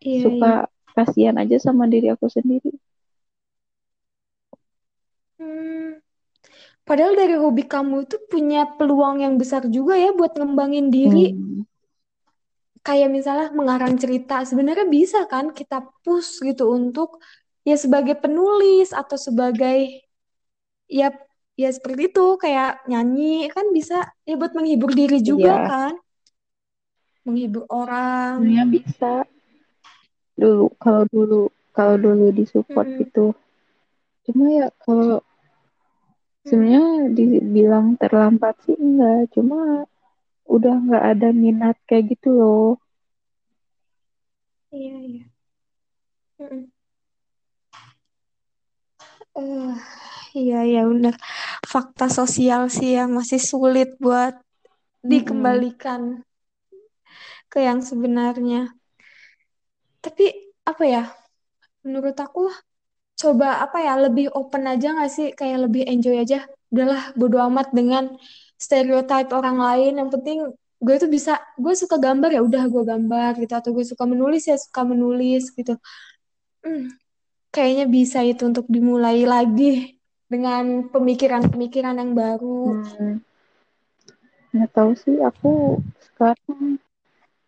Iya, 0.00 0.22
suka 0.22 0.46
iya. 0.46 0.54
kasihan 0.94 1.36
aja 1.42 1.56
sama 1.66 1.84
diri 1.92 2.06
aku 2.14 2.26
sendiri 2.36 2.70
Hmm. 5.38 5.98
Padahal 6.88 7.14
dari 7.20 7.34
hobi 7.42 7.64
kamu 7.74 7.96
itu 8.06 8.16
punya 8.32 8.60
peluang 8.78 9.16
yang 9.24 9.34
besar 9.42 9.62
juga 9.76 9.94
ya 10.04 10.10
buat 10.18 10.32
ngembangin 10.38 10.86
diri. 10.96 11.24
hmm, 11.26 11.62
Kayak 12.86 13.08
misalnya 13.16 13.48
mengarang 13.58 13.94
cerita. 14.02 14.34
Sebenarnya 14.50 14.86
bisa 14.88 15.18
kan 15.32 15.52
kita 15.58 15.76
push 16.04 16.40
gitu 16.48 16.64
untuk 16.78 17.08
ya 17.68 17.76
sebagai 17.76 18.16
penulis 18.22 18.88
atau 19.00 19.16
sebagai 19.20 19.78
ya 20.88 21.08
ya 21.60 21.68
seperti 21.76 22.08
itu 22.08 22.26
kayak 22.40 22.70
nyanyi 22.88 23.52
kan 23.52 23.68
bisa 23.76 24.08
ya 24.24 24.34
buat 24.40 24.56
menghibur 24.56 24.90
diri 24.96 25.20
juga 25.20 25.52
iya 25.52 25.68
kan. 25.68 25.94
Menghibur 27.28 27.64
orang. 27.68 28.40
sebenarnya 28.40 28.66
bisa 28.72 29.12
dulu 30.40 30.72
kalau 30.80 31.04
dulu 31.12 31.40
kalau 31.76 31.96
dulu 32.00 32.32
disupport 32.32 32.88
Mm-mm. 32.88 33.00
gitu 33.04 33.26
cuma 34.24 34.44
ya 34.48 34.66
kalau 34.80 35.20
sebenarnya 36.48 37.12
dibilang 37.12 38.00
terlambat 38.00 38.56
sih 38.64 38.76
enggak 38.80 39.28
cuma 39.36 39.84
udah 40.48 40.74
nggak 40.80 41.04
ada 41.12 41.28
minat 41.36 41.76
kayak 41.84 42.16
gitu 42.16 42.28
loh 42.40 42.68
Iya, 44.72 44.96
iya. 45.02 45.24
Mm-mm. 46.40 46.79
Eh, 49.38 49.70
iya, 50.40 50.56
iya 50.70 50.80
benar. 50.92 51.14
Fakta 51.72 52.04
sosial 52.18 52.62
sih 52.76 52.90
yang 52.98 53.10
masih 53.18 53.40
sulit 53.50 53.88
buat 54.04 54.34
dikembalikan 55.10 56.02
ke 57.50 57.58
yang 57.66 57.80
sebenarnya. 57.84 58.72
Tapi 60.04 60.24
apa 60.70 60.84
ya? 60.88 61.02
Menurut 61.86 62.16
aku 62.20 62.50
coba 63.20 63.48
apa 63.64 63.78
ya 63.86 63.94
lebih 64.06 64.26
open 64.38 64.64
aja 64.72 64.88
nggak 64.96 65.10
sih? 65.16 65.26
Kayak 65.38 65.58
lebih 65.70 65.82
enjoy 65.92 66.16
aja. 66.24 66.38
Udahlah 66.72 67.02
bodo 67.18 67.38
amat 67.48 67.68
dengan 67.78 68.04
stereotype 68.60 69.30
orang 69.36 69.58
lain. 69.60 69.92
Yang 70.00 70.10
penting 70.16 70.38
gue 70.80 70.96
tuh 71.02 71.10
bisa, 71.12 71.32
gue 71.60 71.74
suka 71.76 71.96
gambar 72.00 72.30
ya 72.36 72.40
udah 72.48 72.64
gue 72.72 72.82
gambar 72.92 73.32
gitu. 73.42 73.52
Atau 73.60 73.70
gue 73.76 73.84
suka 73.86 74.04
menulis 74.08 74.42
ya 74.50 74.56
suka 74.60 74.82
menulis 74.86 75.52
gitu. 75.58 75.74
Hmm, 76.64 76.88
kayaknya 77.54 77.84
bisa 77.96 78.18
itu 78.30 78.42
untuk 78.50 78.66
dimulai 78.74 79.18
lagi 79.34 79.64
dengan 80.32 80.64
pemikiran-pemikiran 80.92 81.94
yang 82.00 82.12
baru. 82.20 82.46
Hmm, 82.64 83.20
nggak 84.52 84.70
tahu 84.76 84.90
sih 85.02 85.16
aku 85.28 85.50
sekarang 86.06 86.60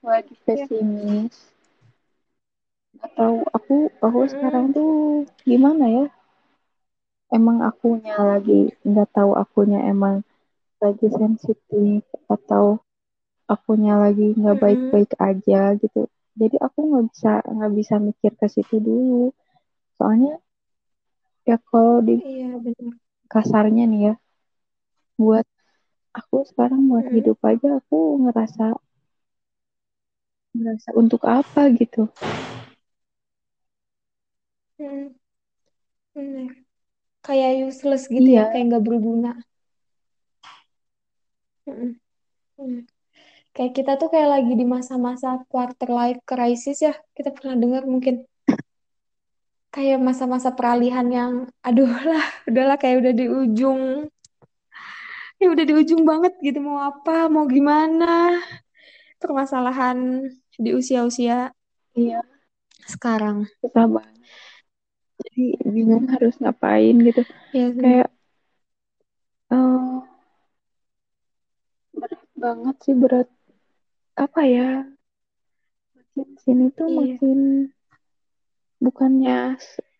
lagi 0.09 0.35
Ya. 0.53 0.69
pesimis 0.69 1.35
nggak 2.95 3.13
tahu 3.19 3.39
aku 3.57 3.77
aku 4.07 4.21
sekarang 4.33 4.65
Mm-mm. 4.65 4.77
tuh 4.77 4.93
gimana 5.49 5.85
ya 5.97 6.05
emang 7.37 7.59
akunya 7.71 8.17
lagi 8.31 8.61
nggak 8.89 9.09
tahu 9.17 9.31
akunya 9.43 9.81
emang 9.93 10.17
lagi 10.85 11.07
sensitif 11.21 12.03
atau 12.35 12.65
akunya 13.55 13.95
lagi 14.05 14.27
nggak 14.41 14.57
Mm-mm. 14.57 14.65
baik-baik 14.65 15.13
aja 15.29 15.61
gitu 15.83 16.03
jadi 16.41 16.57
aku 16.67 16.79
nggak 16.89 17.05
bisa 17.11 17.33
nggak 17.55 17.73
bisa 17.79 17.95
mikir 18.09 18.33
ke 18.41 18.47
situ 18.55 18.77
dulu 18.89 19.25
soalnya 20.03 20.35
ya 21.47 21.57
kalau 21.71 22.03
di 22.03 22.19
Iya 22.27 22.59
kasarnya 23.31 23.85
nih 23.87 24.01
ya 24.11 24.15
buat 25.15 25.47
aku 26.19 26.37
sekarang 26.51 26.91
buat 26.91 27.07
Mm, 27.07 27.15
hidup 27.23 27.39
aja 27.47 27.69
aku 27.79 27.99
ngerasa 28.27 28.65
ngerasa 30.59 30.91
untuk 31.01 31.23
apa 31.25 31.63
gitu 31.79 32.03
mm, 34.79 35.15
bener. 36.15 36.51
Kayak 37.27 37.53
useless 37.69 38.05
gitu 38.09 38.29
ya, 38.39 38.45
iya 38.45 38.51
kayak 38.53 38.65
nggak 38.69 38.85
berguna. 38.89 39.31
Mm, 41.67 41.91
mm. 42.61 42.79
Kayak 43.55 43.73
kita 43.79 43.93
tuh 44.01 44.09
kayak 44.13 44.31
lagi 44.35 44.53
di 44.61 44.67
masa-masa 44.77 45.29
quarter 45.51 45.91
life 46.01 46.21
crisis 46.31 46.79
ya. 46.87 46.95
Kita 47.17 47.31
pernah 47.37 47.57
dengar 47.63 47.83
mungkin 47.93 48.15
kayak 49.75 49.99
masa-masa 50.07 50.51
peralihan 50.59 51.07
yang 51.19 51.33
aduh 51.67 51.89
lah, 52.09 52.25
udahlah 52.49 52.77
kayak 52.81 52.97
udah 53.03 53.13
di 53.21 53.27
ujung. 53.29 53.83
Ya 55.41 55.47
udah 55.51 55.65
di 55.67 55.75
ujung 55.75 56.03
banget 56.07 56.33
gitu 56.47 56.59
mau 56.63 56.79
apa, 56.91 57.27
mau 57.33 57.45
gimana. 57.51 58.39
Permasalahan 59.23 59.99
di 60.59 60.71
usia-usia 60.75 61.55
iya 61.97 62.21
sekarang. 62.87 63.47
susah 63.61 63.87
banget 63.95 64.17
jadi 65.23 65.43
bingung 65.75 66.05
harus 66.13 66.35
ngapain 66.43 66.95
gitu 67.07 67.23
Ya 67.55 67.67
sih. 67.75 67.81
kayak 67.83 68.09
eh, 69.51 70.03
berat 71.99 72.23
banget 72.43 72.77
sih 72.85 72.95
berat 73.03 73.29
apa 74.25 74.41
ya 74.57 74.69
makin 75.97 76.29
sini 76.43 76.65
tuh 76.77 76.89
Iya. 76.89 76.99
makin 77.01 77.39
bukannya 78.85 79.39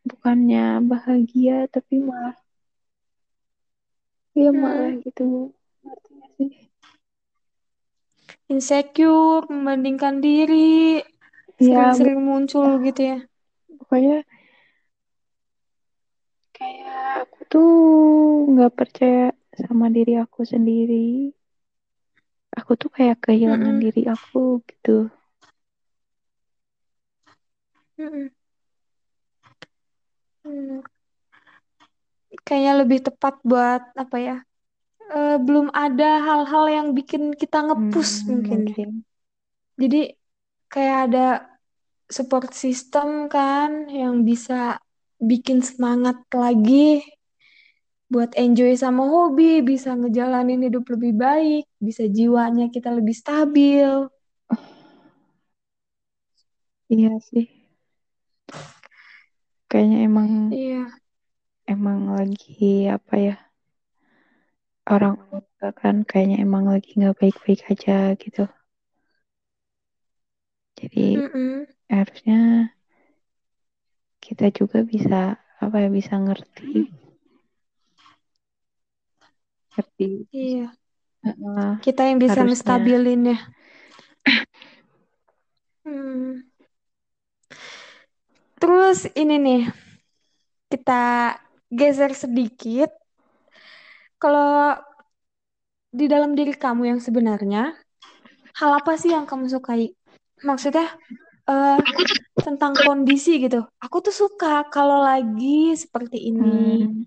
bukannya 0.09 0.65
bahagia 0.91 1.57
tapi 1.75 1.95
malah 2.09 2.37
ya 4.41 4.51
malah 4.63 4.91
Mm, 4.91 5.03
gitu 5.05 5.23
gak 6.19 6.31
sih? 6.37 6.51
Insecure, 8.53 9.43
membandingkan 9.51 10.15
diri, 10.25 11.03
ya 11.59 11.97
sering-sering 11.97 12.19
muncul 12.29 12.69
gitu 12.87 13.01
ya. 13.11 13.17
pokoknya 13.79 14.17
kayak 16.57 16.97
aku 17.23 17.39
tuh 17.53 17.69
nggak 18.53 18.73
percaya 18.79 19.23
sama 19.63 19.87
diri 19.97 20.13
aku 20.25 20.41
sendiri. 20.53 20.95
Aku 22.59 22.73
tuh 22.81 22.91
kayak 22.97 23.19
kehilangan 23.25 23.75
Mm-mm, 23.75 23.83
diri 23.83 24.03
aku 24.15 24.41
gitu. 24.69 24.91
Mm. 27.99 28.29
Kayaknya 32.47 32.73
lebih 32.81 32.99
tepat 33.07 33.35
buat 33.51 33.83
apa 34.03 34.17
ya? 34.27 34.37
eh, 35.17 35.37
belum 35.47 35.67
ada 35.85 36.11
hal-hal 36.27 36.65
yang 36.77 36.89
bikin 36.99 37.23
kita 37.41 37.59
nge-push 37.67 38.15
hmm, 38.17 38.31
mungkin 38.31 38.61
mungkin 38.65 39.05
Jadi 39.81 40.01
kayak 40.73 40.99
ada 41.09 41.27
support 42.17 42.51
system 42.63 43.09
kan 43.35 43.71
yang 44.01 44.15
bisa 44.29 44.79
bikin 45.31 45.59
semangat 45.69 46.19
lagi 46.43 47.03
buat 48.13 48.31
enjoy 48.45 48.73
sama 48.79 49.03
hobi, 49.15 49.53
bisa 49.71 49.91
ngejalanin 50.01 50.61
hidup 50.67 50.85
lebih 50.95 51.13
baik, 51.25 51.65
bisa 51.87 52.05
jiwanya 52.17 52.67
kita 52.75 52.89
lebih 52.99 53.15
stabil. 53.23 53.91
iya 56.93 57.11
sih 57.29 57.45
kayaknya 59.73 59.99
emang 60.09 60.29
Iya, 60.53 60.77
emang 61.73 62.01
lagi 62.17 62.93
apa 62.97 63.15
ya 63.27 63.35
orang 64.95 65.17
kan 65.81 65.97
kayaknya 66.09 66.37
emang 66.47 66.65
lagi 66.73 66.91
nggak 66.99 67.17
baik-baik 67.21 67.61
aja 67.73 67.93
gitu. 68.23 68.45
Jadi 70.79 71.01
mm-mm, 71.19 71.67
harusnya 71.95 72.39
kita 74.25 74.47
juga 74.59 74.79
bisa 74.93 75.21
apa 75.65 75.77
ya 75.85 75.89
bisa 75.99 76.15
ngerti. 76.25 76.71
Ngerti. 79.73 80.09
Iya. 80.33 80.67
Kita 81.85 82.03
yang 82.09 82.19
bisa 82.23 82.35
harusnya. 82.35 82.49
ngestabilin 82.49 83.21
ya. 83.33 83.39
Hmm. 85.85 86.43
Terus 88.63 89.11
ini 89.19 89.43
nih, 89.43 89.63
kita 90.71 91.35
geser 91.67 92.15
sedikit. 92.15 92.95
Kalau 94.23 94.79
di 95.91 96.07
dalam 96.07 96.39
diri 96.39 96.55
kamu 96.55 96.95
yang 96.95 97.01
sebenarnya, 97.03 97.75
hal 98.55 98.71
apa 98.79 98.95
sih 98.95 99.11
yang 99.11 99.27
kamu 99.27 99.51
sukai? 99.51 99.91
Maksudnya 100.47 100.95
eh 101.51 101.83
tentang 102.39 102.79
kondisi 102.79 103.43
gitu. 103.43 103.67
Aku 103.83 103.99
tuh 103.99 104.15
suka 104.15 104.63
kalau 104.71 105.03
lagi 105.03 105.75
seperti 105.75 106.31
ini 106.31 106.87
hmm, 106.87 107.03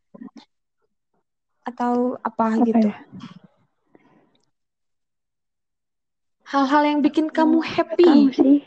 atau 1.64 2.20
apa 2.20 2.52
apa 2.52 2.68
gitu. 2.68 2.92
ya 2.92 3.00
Hal-hal 6.52 6.84
yang 6.84 7.00
bikin 7.00 7.32
kamu 7.32 7.64
happy. 7.64 8.28
sih 8.36 8.60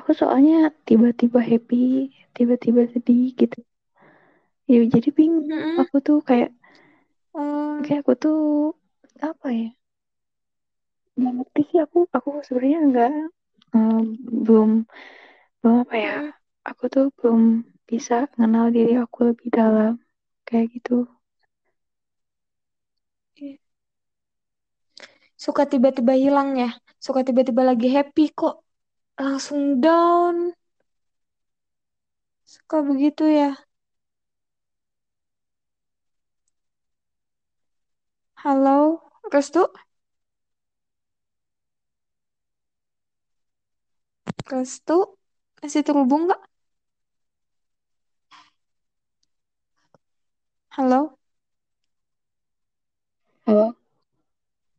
aku 0.00 0.10
soalnya 0.20 0.56
tiba-tiba 0.88 1.40
happy 1.50 1.76
tiba-tiba 2.36 2.82
sedih 2.92 3.24
gitu 3.40 3.58
ya 4.72 4.80
jadi 4.94 5.08
bingung 5.18 5.48
Mm-mm. 5.50 5.80
aku 5.80 5.96
tuh 6.06 6.18
kayak 6.28 6.48
Hmm, 7.34 7.82
kayak 7.84 8.00
aku 8.02 8.12
tuh 8.22 8.38
apa 9.28 9.48
ya 9.60 9.66
nggak 11.18 11.32
ngerti 11.36 11.60
sih 11.68 11.78
aku 11.84 11.98
aku 12.16 12.28
sebenarnya 12.46 12.78
nggak 12.88 13.10
eh, 13.76 13.98
belum 14.46 14.70
belum 15.60 15.76
apa 15.84 15.96
ya 16.06 16.14
aku 16.70 16.84
tuh 16.94 17.04
belum 17.18 17.42
bisa 17.90 18.14
kenal 18.34 18.66
diri 18.76 18.92
aku 19.04 19.18
lebih 19.30 19.48
dalam 19.58 19.92
kayak 20.48 20.66
gitu. 20.74 20.92
Suka 25.44 25.62
tiba-tiba 25.72 26.14
hilang 26.22 26.50
ya. 26.62 26.68
Suka 27.04 27.20
tiba-tiba 27.26 27.62
lagi 27.70 27.88
happy 27.96 28.24
kok 28.38 28.54
langsung 29.24 29.62
down. 29.84 30.36
Suka 32.52 32.76
begitu 32.88 33.24
ya. 33.38 33.48
Halo, 38.42 39.00
Restu? 39.32 39.70
Restu? 44.50 44.96
Masih 45.62 45.82
terhubung 45.86 46.22
nggak? 46.26 46.40
Halo? 50.70 51.18
halo 53.46 53.74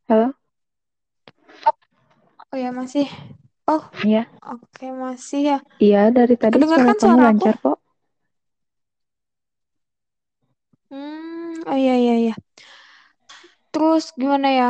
halo 0.08 0.34
Oh 2.52 2.58
ya 2.60 2.72
masih. 2.76 3.08
Oh, 3.68 3.90
iya 4.06 4.26
oke 4.52 4.86
masih 5.04 5.40
ya. 5.50 5.56
iya 5.86 6.02
dari 6.18 6.36
tadi 6.44 6.60
suara 6.72 6.94
Kedengarkan 6.94 6.98
kamu 7.02 7.18
suara 7.18 7.24
aku? 7.32 7.46
lancar 7.46 7.56
kok 7.64 7.78
Hmm, 10.90 11.54
oh 11.70 11.76
iya 11.82 11.94
iya 12.02 12.14
iya. 12.22 12.34
Terus 13.72 14.04
gimana 14.20 14.48
ya? 14.60 14.70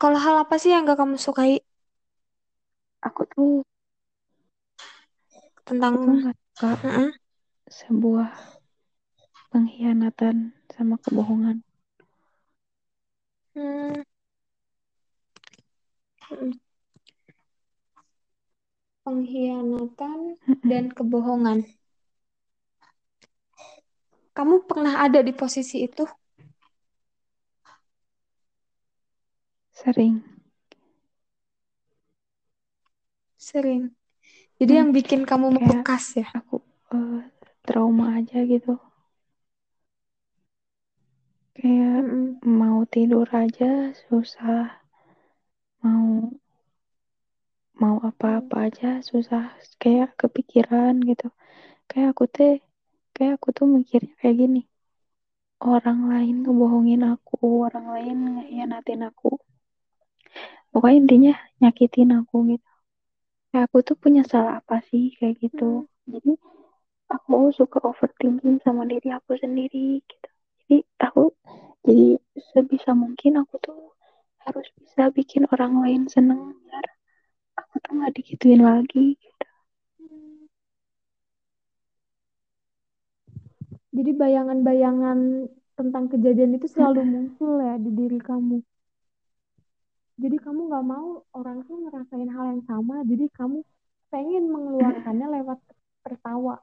Kalau 0.00 0.18
hal 0.24 0.36
apa 0.42 0.54
sih 0.62 0.70
yang 0.72 0.82
gak 0.88 0.98
kamu 1.00 1.16
sukai 1.26 1.52
aku 3.06 3.22
tuh 3.32 3.52
aku 5.84 5.96
tuh 6.02 6.14
tentang 6.14 6.34
suka 6.34 6.70
Mm-mm. 6.84 7.08
sebuah 7.68 8.30
pengkhianatan 9.50 10.36
sama 10.74 10.96
kebohongan 11.04 11.56
Hmm. 13.54 14.02
Pengkhianatan 19.04 20.20
dan 20.70 20.84
kebohongan. 20.96 21.58
Kamu 24.36 24.56
pernah 24.70 24.94
ada 25.06 25.20
di 25.26 25.32
posisi 25.40 25.76
itu? 25.88 26.04
sering 29.72 30.22
Sering. 33.48 33.82
Jadi 34.60 34.72
Hmm, 34.72 34.80
yang 34.80 34.90
bikin 34.98 35.22
kamu 35.30 35.48
membekas 35.56 36.04
ya? 36.20 36.28
aku 36.38 36.56
eh, 36.96 37.20
trauma 37.66 38.04
aja 38.18 38.38
gitu 38.52 38.72
kayak 41.56 42.04
mau 42.58 42.78
tidur 42.92 43.26
aja 43.42 43.70
susah 44.02 44.64
mau 45.82 46.30
mau 47.82 47.96
apa-apa 48.08 48.56
aja 48.66 48.88
susah 49.10 49.44
kayak 49.82 50.10
kepikiran 50.20 50.94
gitu. 51.10 51.26
Kayak 51.90 52.08
aku 52.14 52.24
teh 52.36 52.54
kayak 53.14 53.32
aku 53.36 53.48
tuh 53.56 53.66
mikirnya 53.76 54.14
kayak 54.20 54.36
gini. 54.42 54.60
Orang 55.74 56.00
lain 56.12 56.34
ngebohongin 56.42 57.02
aku 57.12 57.36
orang 57.66 57.86
lain 57.94 58.16
ngehianatin 58.34 59.02
aku. 59.10 59.28
Pokoknya 60.70 60.96
intinya 61.02 61.32
nyakitin 61.60 62.10
aku 62.18 62.36
gitu. 62.50 62.70
Kayak 63.50 63.64
aku 63.70 63.78
tuh 63.88 63.96
punya 64.02 64.22
salah 64.32 64.52
apa 64.60 64.76
sih 64.88 65.04
kayak 65.18 65.34
gitu. 65.44 65.64
Hmm. 65.86 66.10
jadi 66.10 66.32
aku 67.14 67.54
suka 67.58 67.78
overthinking 67.90 68.58
sama 68.64 68.82
diri 68.90 69.08
aku 69.18 69.32
sendiri 69.38 70.02
gitu. 70.02 70.28
Jadi 70.58 70.76
aku 71.06 71.22
jadi 71.84 72.18
sebisa 72.52 72.90
mungkin 72.96 73.32
aku 73.42 73.54
tuh 73.60 73.78
harus 74.44 74.66
bisa 74.76 75.02
bikin 75.16 75.44
orang 75.52 75.80
lain 75.84 76.02
seneng 76.10 76.40
biar 76.64 76.84
tuh 77.84 77.92
nggak 78.00 78.14
digituin 78.16 78.62
lagi 78.64 79.14
gitu. 79.14 79.46
Jadi 83.94 84.10
bayangan-bayangan 84.10 85.18
tentang 85.74 86.04
kejadian 86.10 86.58
itu 86.58 86.66
selalu 86.66 87.02
muncul 87.06 87.62
ya 87.62 87.78
di 87.78 87.90
diri 87.94 88.18
kamu. 88.18 88.58
Jadi 90.14 90.36
kamu 90.38 90.60
nggak 90.70 90.86
mau 90.86 91.22
orang 91.34 91.62
tuh 91.66 91.76
ngerasain 91.86 92.30
hal 92.30 92.44
yang 92.58 92.62
sama. 92.66 93.02
Jadi 93.06 93.26
kamu 93.34 93.62
pengen 94.10 94.44
mengeluarkannya 94.50 95.26
lewat 95.42 95.58
tertawa. 96.06 96.62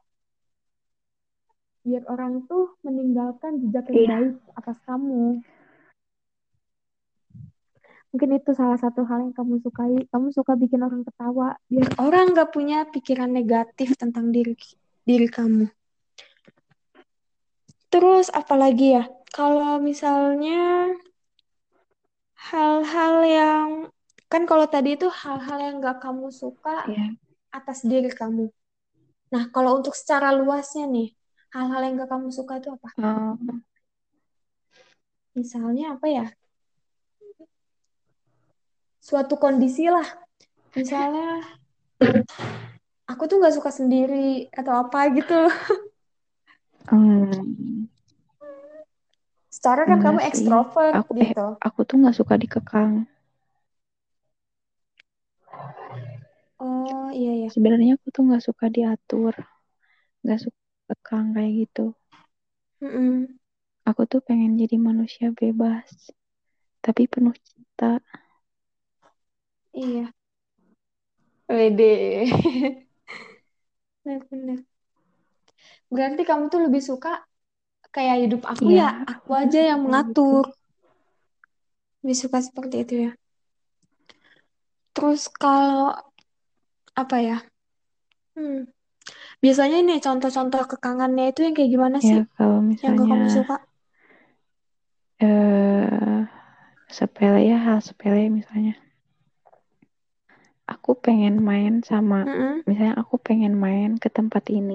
Biar 1.82 2.06
orang 2.08 2.46
tuh 2.48 2.78
meninggalkan 2.80 3.60
jejak 3.68 3.90
yang 3.92 3.96
Iya. 3.96 4.08
baik 4.08 4.34
atas 4.56 4.78
kamu. 4.88 5.42
Mungkin 8.12 8.36
itu 8.36 8.52
salah 8.52 8.76
satu 8.76 9.08
hal 9.08 9.24
yang 9.24 9.32
kamu 9.32 9.64
sukai. 9.64 10.04
Kamu 10.12 10.28
suka 10.36 10.52
bikin 10.52 10.84
orang 10.84 11.00
ketawa. 11.00 11.56
Biar 11.64 11.88
orang 11.96 12.36
nggak 12.36 12.52
punya 12.52 12.84
pikiran 12.84 13.32
negatif 13.32 13.96
tentang 13.96 14.28
diri 14.28 14.52
diri 15.08 15.26
kamu. 15.32 15.64
Terus 17.88 18.28
apalagi 18.28 19.00
ya? 19.00 19.04
Kalau 19.32 19.80
misalnya 19.80 20.92
hal-hal 22.52 23.14
yang 23.24 23.68
kan 24.28 24.44
kalau 24.44 24.68
tadi 24.68 24.96
itu 25.00 25.08
hal-hal 25.08 25.58
yang 25.60 25.74
nggak 25.80 26.04
kamu 26.04 26.28
suka 26.28 26.84
Iya. 26.88 27.16
atas 27.48 27.80
diri 27.84 28.12
kamu. 28.12 28.52
Nah, 29.32 29.48
kalau 29.48 29.80
untuk 29.80 29.96
secara 29.96 30.36
luasnya 30.36 30.84
nih, 30.84 31.16
hal-hal 31.56 31.80
yang 31.80 31.94
nggak 31.96 32.12
kamu 32.12 32.28
suka 32.28 32.60
itu 32.60 32.68
apa? 32.76 32.88
Um, 33.00 33.64
Misalnya 35.32 35.96
apa 35.96 36.06
ya? 36.12 36.26
Suatu 39.02 39.34
kondisi 39.42 39.84
lah. 39.94 40.06
Misalnya 40.78 41.26
aku 43.10 43.22
tuh 43.28 43.36
nggak 43.40 43.54
suka 43.56 43.70
sendiri 43.78 44.48
atau 44.58 44.74
apa 44.82 44.98
gitu. 45.16 45.34
um, 46.92 47.88
Secara 49.52 49.82
kan 49.88 49.98
kamu 50.04 50.20
enggak 50.20 50.32
sih. 50.32 50.48
ekstrovert 50.50 50.94
Aku 50.98 51.10
eh, 51.24 51.32
gitu. 51.32 51.46
aku 51.66 51.78
tuh 51.88 51.96
nggak 52.00 52.16
suka 52.18 52.34
dikekang. 52.42 52.92
Oh 56.62 57.06
iya 57.18 57.30
ya. 57.42 57.48
Sebenarnya 57.54 57.90
aku 57.96 58.06
tuh 58.14 58.22
nggak 58.26 58.44
suka 58.48 58.64
diatur, 58.76 59.34
nggak 60.22 60.40
suka 60.44 60.60
kekang 60.88 61.26
kayak 61.36 61.52
gitu. 61.60 61.84
Mm-mm. 62.82 63.38
Aku 63.90 64.02
tuh 64.10 64.20
pengen 64.26 64.52
jadi 64.60 64.76
manusia 64.88 65.26
bebas, 65.40 65.88
tapi 66.84 67.02
penuh 67.12 67.34
cinta. 67.48 67.98
Iya. 69.72 70.12
Wede. 71.48 71.90
Benar-benar. 74.04 74.64
Berarti 75.92 76.22
kamu 76.28 76.44
tuh 76.52 76.60
lebih 76.66 76.82
suka 76.82 77.10
kayak 77.94 78.16
hidup 78.24 78.42
aku 78.48 78.66
Iya, 78.72 78.82
ya, 78.82 78.88
aku 79.12 79.30
aja 79.42 79.58
yang 79.70 79.80
mengatur. 79.84 80.44
Lebih 82.02 82.16
suka 82.22 82.38
seperti 82.46 82.76
itu 82.84 82.94
ya. 83.06 83.10
Terus 84.94 85.22
kalau 85.42 85.92
apa 86.96 87.16
ya? 87.28 87.36
Hmm. 88.36 88.64
Biasanya 89.44 89.78
nih 89.88 89.98
contoh-contoh 90.06 90.62
kekangannya 90.72 91.24
itu 91.32 91.40
yang 91.46 91.54
kayak 91.56 91.70
gimana 91.74 91.98
Ya 92.04 92.08
sih? 92.10 92.20
kalau 92.36 92.58
Yang 92.82 92.92
gak 93.00 93.08
kamu 93.12 93.26
misalnya 93.26 93.36
suka? 93.36 93.54
eh 95.24 96.20
sepele 96.96 97.40
ya 97.50 97.56
hal 97.66 97.78
sepele 97.88 98.22
misalnya. 98.38 98.74
Aku 100.70 100.90
pengen 101.04 101.34
main 101.48 101.74
sama, 101.90 102.16
Mm-mm. 102.26 102.64
misalnya 102.66 102.94
aku 103.02 103.16
pengen 103.26 103.54
main 103.64 103.90
ke 104.02 104.08
tempat 104.16 104.44
ini, 104.50 104.74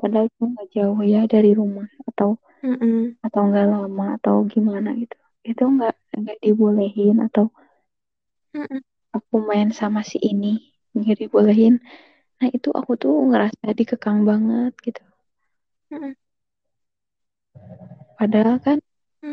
padahal 0.00 0.26
itu 0.30 0.42
nggak 0.52 0.68
jauh 0.76 1.00
ya 1.14 1.20
dari 1.32 1.50
rumah 1.60 1.88
atau 2.08 2.30
Mm-mm. 2.62 3.16
atau 3.26 3.40
nggak 3.48 3.66
lama 3.74 4.04
atau 4.18 4.36
gimana 4.52 4.88
gitu. 5.02 5.16
Itu 5.50 5.62
nggak 5.74 5.94
nggak 6.20 6.38
dibolehin 6.44 7.16
atau 7.26 7.44
Mm-mm. 8.54 8.82
aku 9.16 9.34
main 9.48 9.68
sama 9.80 10.00
si 10.10 10.16
ini 10.32 10.52
nggak 10.96 11.16
dibolehin. 11.20 11.74
Nah 12.38 12.48
itu 12.56 12.68
aku 12.80 12.92
tuh 13.02 13.12
ngerasa 13.30 13.66
dikekang 13.78 14.18
banget 14.30 14.72
gitu. 14.86 15.02
Mm-mm. 15.92 16.14
Padahal 18.18 18.56
kan, 18.66 18.78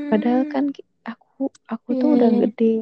padahal 0.10 0.43
Hmm. 0.43 0.54
kan 0.54 0.65
aku 1.12 1.49
aku 1.73 1.89
Iya, 1.91 1.97
tuh 1.99 2.10
udah 2.17 2.32
iya. 2.32 2.41
gede, 2.41 2.75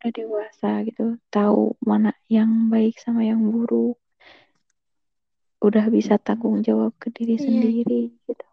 udah 0.00 0.10
dewasa 0.16 0.80
gitu, 0.88 1.20
tahu 1.28 1.76
mana 1.84 2.16
yang 2.32 2.72
baik 2.72 2.96
sama 2.96 3.20
yang 3.20 3.44
buruk, 3.52 4.00
udah 5.60 5.92
bisa 5.92 6.16
tanggung 6.16 6.64
jawab 6.64 6.96
ke 6.96 7.12
diri 7.12 7.36
Iya. 7.36 7.44
sendiri 7.44 8.00
gitu. 8.24 8.46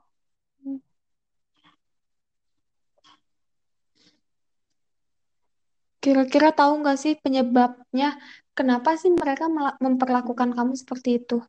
Kira-kira 6.04 6.52
tahu 6.52 6.84
nggak 6.84 6.98
sih 7.00 7.14
penyebabnya? 7.20 8.20
Kenapa 8.52 8.96
sih 9.00 9.12
mereka 9.12 9.48
memperlakukan 9.80 10.52
kamu 10.52 10.74
seperti 10.76 11.24
itu? 11.24 11.40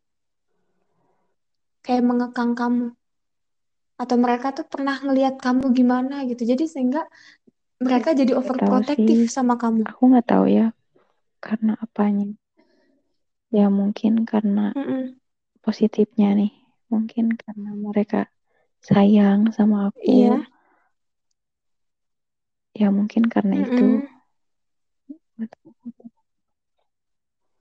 Kayak 1.83 2.05
mengekang 2.07 2.55
kamu. 2.55 2.95
Atau 3.99 4.17
mereka 4.19 4.55
tuh 4.55 4.63
pernah 4.67 4.95
ngelihat 5.03 5.43
kamu 5.43 5.75
gimana 5.75 6.23
gitu. 6.31 6.47
Jadi 6.47 6.71
sehingga 6.71 7.03
mereka 7.79 8.11
jadi 8.15 8.33
overprotective 8.35 9.31
sama 9.31 9.55
kamu. 9.63 9.83
aku 9.91 10.03
nggak 10.11 10.27
tahu 10.31 10.45
ya 10.59 10.67
karena 11.45 11.73
apanya. 11.85 12.27
Ya 13.57 13.67
mungkin 13.79 14.13
karena 14.31 14.61
Mm-mm. 14.77 15.19
positifnya 15.65 16.29
nih, 16.39 16.53
mungkin 16.93 17.25
karena 17.43 17.71
mereka 17.87 18.21
sayang 18.89 19.41
sama 19.57 19.77
aku. 19.89 20.11
Iya. 20.11 20.35
Ya 22.81 22.89
mungkin 22.97 23.23
karena 23.35 23.55
itu. 23.65 23.85
Mm-mm. 23.85 24.19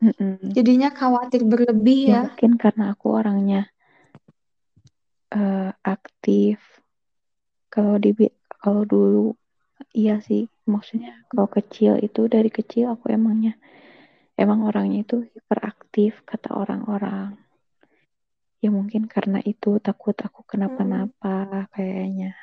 Mm-mm. 0.04 0.54
Jadinya 0.56 0.90
khawatir 0.94 1.42
berlebih 1.52 2.00
Ya 2.08 2.14
ya. 2.14 2.22
mungkin 2.24 2.52
karena 2.64 2.84
aku 2.94 3.06
orangnya 3.20 3.60
eh, 5.32 5.72
aktif. 5.94 6.60
Kalau 7.74 7.96
di 8.04 8.10
kalau 8.62 8.82
dulu 8.92 9.20
iya 9.98 10.14
sih, 10.28 10.42
maksudnya 10.74 11.12
kalau 11.30 11.48
kecil 11.50 11.98
itu 12.08 12.22
dari 12.30 12.50
kecil 12.54 12.86
aku 12.94 13.06
emangnya 13.18 13.58
emang 14.38 14.60
orangnya 14.70 15.02
itu 15.02 15.26
hiperaktif 15.34 16.22
kata 16.30 16.54
orang-orang. 16.54 17.34
Ya 18.62 18.70
mungkin 18.74 19.10
karena 19.10 19.42
itu 19.42 19.82
takut 19.82 20.18
aku 20.18 20.42
kenapa-napa 20.46 21.66
kayaknya. 21.74 22.38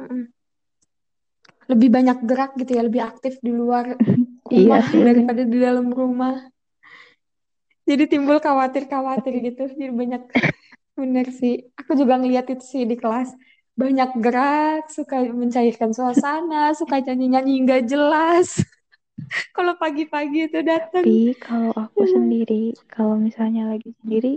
Mm-mm. 0.00 0.22
Lebih 1.64 1.88
banyak 1.96 2.18
gerak 2.28 2.50
gitu 2.60 2.76
ya, 2.76 2.82
lebih 2.84 3.02
aktif 3.04 3.40
di 3.40 3.52
luar 3.52 3.96
Iya 4.52 4.76
rumah 4.76 4.84
sih. 4.92 5.00
daripada 5.00 5.42
di 5.48 5.58
dalam 5.60 5.88
rumah. 5.88 6.36
Jadi 7.84 8.04
timbul 8.08 8.40
khawatir-khawatir 8.40 9.32
gitu. 9.44 9.62
Jadi 9.76 9.92
banyak 9.92 10.22
bener 10.98 11.26
sih. 11.40 11.52
Aku 11.80 11.92
juga 12.00 12.14
ngeliat 12.20 12.46
itu 12.52 12.64
sih 12.72 12.82
di 12.90 12.94
kelas. 13.02 13.28
Banyak 13.80 14.08
gerak, 14.24 14.80
suka 14.96 15.16
mencairkan 15.40 15.90
suasana, 15.96 16.56
suka 16.80 16.94
nyanyi-nyanyi 17.04 17.52
nggak 17.64 17.82
jelas. 17.90 18.48
Kalau 19.56 19.74
pagi-pagi 19.82 20.38
itu 20.48 20.58
datang. 20.70 21.06
tapi 21.06 21.14
kalau 21.44 21.70
aku 21.84 22.02
sendiri, 22.14 22.54
kalau 22.92 23.14
misalnya 23.26 23.62
lagi 23.72 23.90
sendiri, 24.00 24.28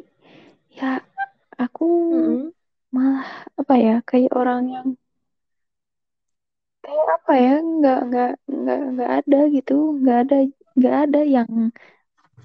ya 0.78 0.86
aku 1.64 1.84
Mm-mm. 2.12 2.42
malah 2.96 3.28
apa 3.60 3.74
ya 3.86 3.94
kayak 4.10 4.32
orang 4.40 4.62
yang 4.76 4.88
kayak 6.84 7.08
apa 7.16 7.32
ya 7.46 7.52
nggak 7.76 7.98
nggak 8.08 8.30
nggak 8.60 8.80
nggak 8.92 9.10
ada 9.18 9.38
gitu 9.56 9.74
nggak 10.00 10.18
ada 10.24 10.36
nggak 10.78 10.96
ada 11.04 11.20
yang 11.36 11.52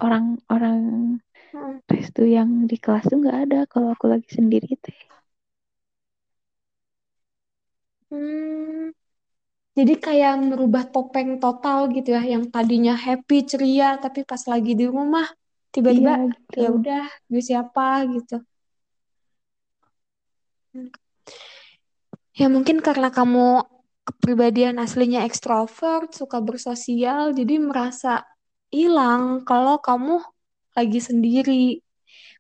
orang-orang 0.05 0.81
Mm-mm. 1.55 1.83
restu 1.93 2.23
yang 2.37 2.51
di 2.71 2.77
kelas 2.83 3.05
tuh 3.11 3.19
nggak 3.23 3.39
ada 3.45 3.59
kalau 3.73 3.89
aku 3.95 4.05
lagi 4.13 4.29
sendiri 4.39 4.71
teh 4.85 4.99
Hmm. 8.11 8.93
Jadi 9.79 9.95
kayak 10.05 10.35
merubah 10.49 10.85
topeng 10.95 11.31
total 11.43 11.79
gitu 11.97 12.09
ya, 12.17 12.23
yang 12.35 12.45
tadinya 12.55 12.93
happy, 13.07 13.37
ceria, 13.51 13.87
tapi 14.05 14.21
pas 14.31 14.43
lagi 14.53 14.73
di 14.81 14.85
rumah 14.95 15.27
iya 15.93 16.13
tiba-tiba 16.13 16.13
gitu 16.33 16.57
ya 16.65 16.69
udah 16.79 17.03
gue 17.31 17.43
siapa 17.49 17.83
gitu. 18.15 18.35
Ya 22.41 22.47
mungkin 22.55 22.81
karena 22.87 23.09
kamu 23.13 23.65
kepribadian 24.09 24.77
aslinya 24.85 25.21
ekstrovert, 25.29 26.09
suka 26.21 26.39
bersosial, 26.43 27.33
jadi 27.39 27.55
merasa 27.69 28.25
hilang 28.73 29.45
kalau 29.49 29.79
kamu 29.89 30.21
lagi 30.77 31.01
sendiri. 31.03 31.65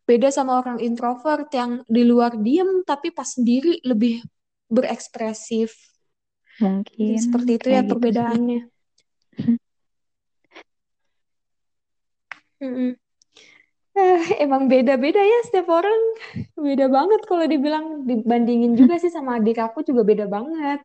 Beda 0.09 0.29
sama 0.35 0.53
orang 0.62 0.79
introvert 0.83 1.49
yang 1.55 1.73
di 1.88 2.03
luar 2.11 2.33
diem 2.47 2.83
tapi 2.90 3.09
pas 3.16 3.29
sendiri 3.37 3.81
lebih 3.90 4.23
berekspresif. 4.73 5.71
Jadi 6.62 7.05
Mungkin 7.05 7.23
seperti 7.25 7.51
itu 7.59 7.68
ya 7.77 7.83
gitu 7.90 8.09
sih. 8.27 8.38
perbedaannya. 8.40 8.59
Mm-mm. 12.62 12.97
Eh, 13.92 14.21
emang 14.45 14.62
beda-beda 14.73 15.21
ya 15.21 15.38
setiap 15.47 15.68
orang. 15.79 16.01
Beda 16.66 16.87
banget 16.97 17.21
kalau 17.29 17.45
dibilang 17.53 17.87
dibandingin 18.09 18.73
juga 18.81 18.95
sih 19.03 19.12
sama 19.16 19.31
adik 19.37 19.57
aku 19.61 19.79
juga 19.88 20.03
beda 20.11 20.25
banget. 20.35 20.79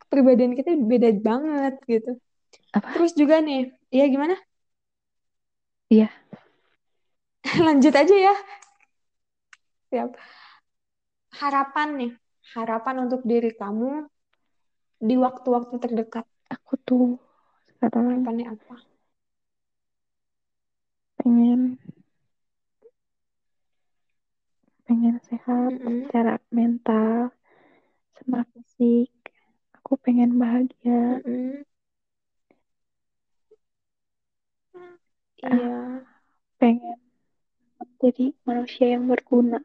Kepribadian 0.00 0.52
kita 0.58 0.70
beda 0.92 1.08
banget 1.28 1.74
gitu. 1.92 2.10
Apa? 2.72 2.92
Terus 2.92 3.12
juga 3.20 3.36
nih, 3.46 3.58
iya 3.94 4.04
gimana? 4.14 4.34
Iya. 5.90 6.12
Lanjut 7.66 7.94
aja 7.96 8.14
ya. 8.16 8.34
Siap. 9.90 10.16
Harapan 11.40 11.88
nih, 12.00 12.12
harapan 12.54 12.96
untuk 13.04 13.20
diri 13.30 13.50
kamu 13.60 13.90
di 15.08 15.14
waktu-waktu 15.24 15.74
terdekat. 15.84 16.24
Aku 16.54 16.72
tuh 16.88 17.04
sekarang 17.70 18.08
Harapannya 18.08 18.46
apa? 18.54 18.74
pengen 21.18 21.78
pengen 24.86 25.16
sehat 25.28 25.72
Mm-mm. 25.72 25.98
secara 25.98 26.34
mental 26.58 27.34
sama 28.16 28.40
fisik. 28.52 29.12
Aku 29.76 29.92
pengen 30.04 30.30
bahagia. 30.42 31.20
Mm-mm. 31.26 31.64
Ah, 35.44 35.52
Iya, 35.52 35.68
pengen 36.60 36.98
jadi 38.02 38.24
manusia 38.48 38.86
yang 38.94 39.04
berguna. 39.10 39.58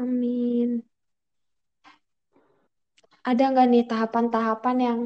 amin. 0.00 0.70
Ada 3.30 3.42
nggak 3.50 3.66
nih 3.72 3.84
tahapan-tahapan 3.90 4.76
yang, 4.86 4.98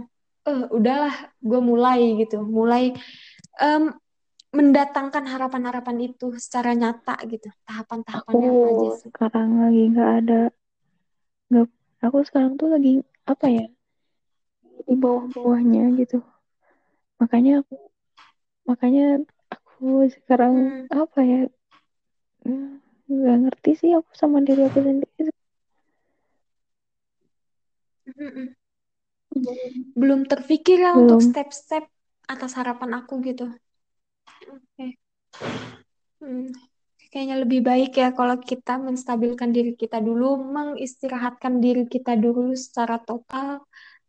eh 0.50 0.62
udahlah, 0.76 1.14
gue 1.48 1.60
mulai 1.70 2.00
gitu, 2.20 2.36
mulai 2.58 2.84
em, 3.66 3.84
mendatangkan 4.58 5.24
harapan-harapan 5.32 5.96
itu 6.08 6.26
secara 6.44 6.70
nyata 6.80 7.14
gitu. 7.32 7.48
Aku 8.16 8.36
Tahapan-tahapannya 8.36 8.48
apa 8.54 8.66
aja 8.72 8.88
sih? 9.00 9.10
sekarang 9.12 9.50
lagi 9.62 9.82
nggak 9.92 10.10
ada 10.18 10.40
nggak 11.50 11.66
aku 12.06 12.18
sekarang 12.28 12.52
tuh 12.60 12.68
lagi 12.74 12.92
apa 13.32 13.46
ya 13.56 13.66
di 14.86 14.94
bawah-bawahnya 15.02 15.82
gitu. 16.00 16.18
Makanya 17.20 17.52
aku 17.64 17.74
makanya 18.68 19.05
aku 19.55 19.85
sekarang 20.14 20.55
Hmm, 20.57 20.87
apa 21.02 21.20
ya 21.33 21.40
nggak 23.11 23.37
ngerti 23.42 23.70
sih 23.81 23.90
aku 23.98 24.11
sama 24.20 24.38
diri 24.46 24.61
aku 24.68 24.79
sendiri. 24.87 25.31
Belum 30.00 30.20
terpikir 30.31 30.79
ya 30.85 30.90
untuk 30.98 31.20
step-step 31.22 31.85
atas 32.26 32.52
harapan 32.59 32.90
aku 32.98 33.22
gitu. 33.22 33.46
Oke. 34.50 34.87
Hmm, 36.20 36.50
Kayaknya 37.11 37.37
lebih 37.48 37.61
baik 37.64 37.90
ya 37.96 38.09
kalau 38.18 38.37
kita 38.42 38.76
menstabilkan 38.76 39.50
diri 39.57 39.72
kita 39.79 39.98
dulu, 40.02 40.37
mengistirahatkan 40.57 41.64
diri 41.64 41.87
kita 41.88 42.12
dulu 42.18 42.52
secara 42.52 43.00
total, 43.00 43.62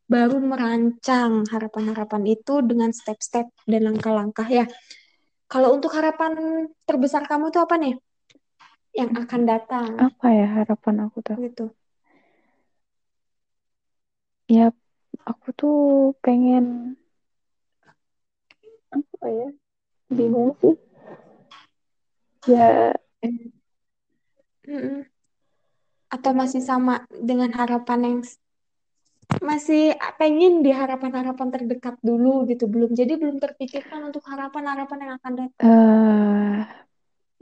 baru 0.08 0.40
merancang 0.40 1.44
harapan-harapan 1.52 2.24
itu 2.32 2.64
dengan 2.64 2.96
step-step 2.96 3.52
dan 3.68 3.82
langkah-langkah 3.88 4.48
ya. 4.48 4.66
Kalau 5.52 5.76
untuk 5.76 5.92
harapan 5.96 6.68
terbesar 6.88 7.24
kamu 7.28 7.52
tuh 7.52 7.64
apa 7.68 7.76
nih? 7.80 7.96
Yang 8.96 9.12
akan 9.28 9.42
datang 9.46 9.90
apa 10.00 10.28
ya 10.32 10.48
harapan 10.64 10.96
aku 11.06 11.18
tuh 11.22 11.36
gitu. 11.44 11.66
ya 14.48 14.72
aku 15.28 15.48
tuh 15.60 15.76
pengen 16.24 16.96
apa 18.96 19.26
ya 19.28 19.48
bingung 20.16 20.52
sih 20.64 20.76
ya 22.48 22.96
Mm-mm. 24.68 25.08
Atau 26.08 26.32
masih 26.32 26.64
sama 26.64 27.04
dengan 27.12 27.52
harapan 27.52 28.00
yang 28.08 28.18
masih 29.50 29.82
pengen 30.20 30.54
di 30.66 30.72
harapan-harapan 30.80 31.48
terdekat 31.54 31.96
dulu 32.02 32.48
gitu, 32.52 32.64
belum. 32.74 32.90
Jadi 33.00 33.14
belum 33.22 33.38
terpikirkan 33.44 34.00
untuk 34.10 34.24
harapan-harapan 34.32 34.98
yang 35.04 35.14
akan 35.20 35.34
datang. 35.40 35.68
eh 35.70 36.58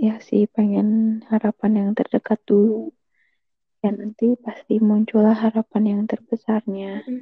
ya 0.06 0.16
sih 0.28 0.44
pengen 0.56 0.88
harapan 1.32 1.72
yang 1.80 1.90
terdekat 1.98 2.40
dulu 2.50 2.92
ya 3.84 3.90
nanti 4.00 4.26
pasti 4.46 4.74
muncullah 4.90 5.36
harapan 5.44 5.84
yang 5.92 6.02
terbesarnya 6.12 7.06
Mm-mm. 7.08 7.22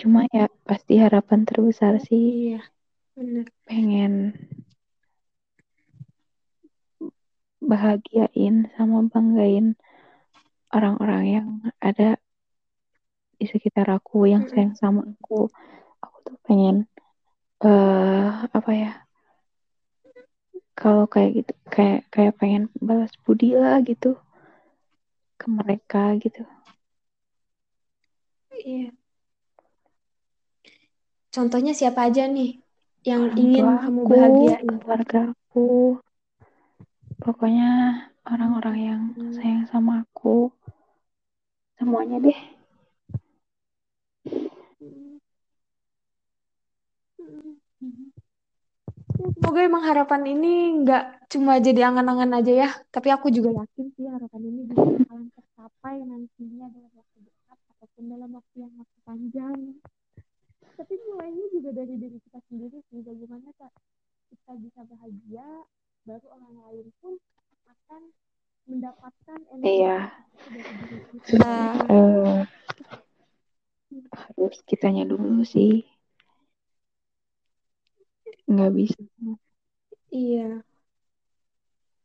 cuma 0.00 0.20
ya 0.36 0.44
pasti 0.68 0.92
harapan 1.04 1.40
terbesar 1.48 1.92
sih 2.08 2.24
Iya, 2.54 2.60
benar. 3.16 3.46
pengen 3.68 4.12
bahagiain 7.70 8.56
sama 8.76 8.98
banggain 9.12 9.66
orang-orang 10.76 11.22
yang 11.36 11.48
ada 11.88 12.16
di 13.40 13.48
sekitar 13.48 13.88
aku 13.88 14.28
yang 14.28 14.44
sayang 14.52 14.76
sama 14.76 15.00
aku 15.08 15.48
aku 16.04 16.16
tuh 16.28 16.36
pengen 16.44 16.84
eh 17.64 18.28
apa 18.52 18.70
ya 18.76 18.92
kalau 20.76 21.04
kayak 21.08 21.30
gitu 21.40 21.52
kayak 21.72 22.04
kayak 22.12 22.36
pengen 22.36 22.68
balas 22.80 23.12
budi 23.24 23.56
lah 23.56 23.80
gitu 23.80 24.16
ke 25.40 25.46
mereka 25.48 26.12
gitu 26.20 26.44
Iya. 28.60 28.92
Contohnya 31.32 31.72
siapa 31.72 32.12
aja 32.12 32.28
nih 32.28 32.60
yang 33.08 33.24
orang 33.24 33.40
ingin 33.40 33.64
tua 33.64 33.76
kamu 33.80 34.00
aku 34.04 34.10
bahagiain? 34.12 34.68
keluarga 34.84 35.20
aku 35.32 35.64
pokoknya 37.24 37.70
orang-orang 38.28 38.76
yang 38.76 39.00
Mm-mm. 39.16 39.32
sayang 39.32 39.64
sama 39.72 40.04
aku 40.04 40.52
semuanya 41.80 42.20
deh 42.20 42.40
Mm-mm. 44.84 45.16
Mm-mm. 47.20 47.52
Ya, 47.56 47.69
Semoga 49.20 49.60
emang 49.64 49.84
harapan 49.84 50.22
ini 50.28 50.84
nggak 50.84 51.28
cuma 51.32 51.60
jadi 51.60 51.88
angan-angan 51.92 52.40
aja 52.40 52.52
ya, 52.66 52.70
tapi 52.92 53.08
aku 53.12 53.28
juga 53.32 53.52
yakin 53.52 53.86
sih 53.96 54.08
harapan 54.08 54.42
ini 54.48 54.60
bisa 54.68 54.80
bakalan 54.84 55.28
tercapai 55.32 55.96
nantinya 56.04 56.66
dalam 56.72 56.92
waktu 56.96 57.18
dekat 57.24 57.58
ataupun 57.76 58.04
dalam 58.08 58.30
waktu 58.36 58.56
yang 58.64 58.72
masih 58.76 59.00
panjang. 59.04 59.58
Tapi 60.76 60.94
mulainya 61.08 61.46
juga 61.52 61.70
dari 61.76 61.94
diri 62.00 62.18
kita 62.24 62.40
sendiri 62.48 62.78
sih, 62.88 63.00
bagaimana 63.04 63.48
Kak, 63.60 63.72
kita 64.32 64.52
bisa 64.60 64.80
bahagia, 64.88 65.48
baru 66.08 66.26
orang 66.32 66.54
lain 66.64 66.86
pun 67.04 67.14
akan 67.68 68.02
mendapatkan 68.64 69.40
energi 69.52 69.84
iya. 69.84 69.98
dari 70.48 70.72
diri 70.80 70.98
kita. 71.12 71.54
eh, 71.92 72.40
harus 74.10 74.56
kitanya 74.64 75.04
dulu 75.04 75.44
sih 75.44 75.84
nggak 78.50 78.72
bisa. 78.74 78.98
Iya, 80.10 80.66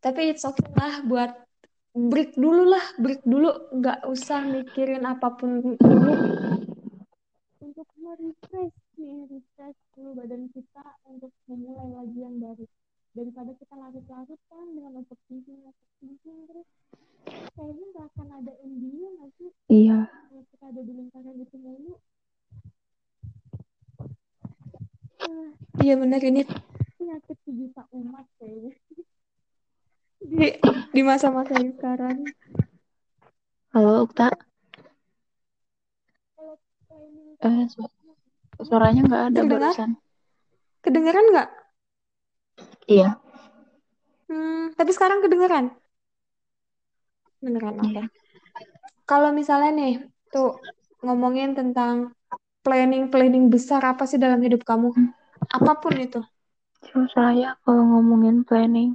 tapi 0.05 0.29
it's 0.29 0.45
okay 0.45 0.69
lah 0.77 1.01
buat 1.01 1.33
break 1.97 2.37
dulu 2.37 2.69
lah, 2.69 2.85
break 3.01 3.25
dulu, 3.25 3.49
nggak 3.73 4.05
usah 4.05 4.45
mikirin 4.45 5.01
apa 5.01 5.33
pun 5.33 5.73
dulu. 5.81 6.13
Untuk 7.57 7.89
merefresh 7.97 8.77
nih, 9.01 9.25
refresh 9.25 9.79
dulu 9.97 10.21
badan 10.21 10.45
kita 10.53 10.85
untuk 11.09 11.33
memulai 11.49 11.89
lagi 11.97 12.19
yang 12.21 12.37
baru. 12.37 12.69
Daripada 13.17 13.51
kita 13.57 13.73
larut-larut 13.79 14.41
kan 14.51 14.67
dengan 14.77 14.91
overthinking, 15.01 15.59
overthinking 15.65 16.37
terus. 16.51 16.69
Kayaknya 17.57 17.85
nggak 17.95 18.05
akan 18.13 18.27
ada 18.43 18.53
endingnya 18.61 19.09
nggak 19.17 19.31
sih? 19.41 19.49
Iya. 19.73 19.99
Kalau 20.05 20.43
kita 20.53 20.65
ada 20.69 20.81
di 20.85 20.93
lingkaran 20.93 21.35
itu 21.41 21.57
mulu. 21.57 21.93
Ah, 25.14 25.14
Iya 25.83 25.93
benar 26.01 26.21
ini 26.21 26.41
penyakit 26.97 27.37
sejuta 27.45 27.81
umat 27.97 28.25
kayaknya 28.37 28.73
di 30.21 30.47
di 30.95 31.01
masa-masa 31.05 31.53
sekarang. 31.73 32.17
halo 33.73 33.91
Ukta 34.05 34.27
eh 37.45 37.63
su- 37.73 37.95
suaranya 38.67 39.01
nggak 39.07 39.23
ada 39.29 39.41
terdengar, 39.41 39.75
barusan 39.75 39.89
kedengeran 40.83 41.25
nggak? 41.31 41.49
iya 42.87 43.09
Hmm, 44.29 44.73
tapi 44.77 44.91
sekarang 44.95 45.19
kedengeran. 45.23 45.65
beneran 47.43 47.75
oke. 47.85 48.01
Iya. 48.01 48.03
Kalau 49.09 49.29
misalnya 49.39 49.69
nih, 49.79 49.93
tuh 50.33 50.47
ngomongin 51.05 51.49
tentang 51.59 51.95
planning-planning 52.65 53.45
besar 53.53 53.81
apa 53.91 54.03
sih 54.09 54.19
dalam 54.23 54.39
hidup 54.45 54.61
kamu? 54.69 54.89
Apa 55.57 55.71
pun 55.81 55.93
itu. 56.05 56.19
Susah 56.87 57.29
ya 57.41 57.49
kalau 57.63 57.83
ngomongin 57.89 58.37
planning. 58.47 58.89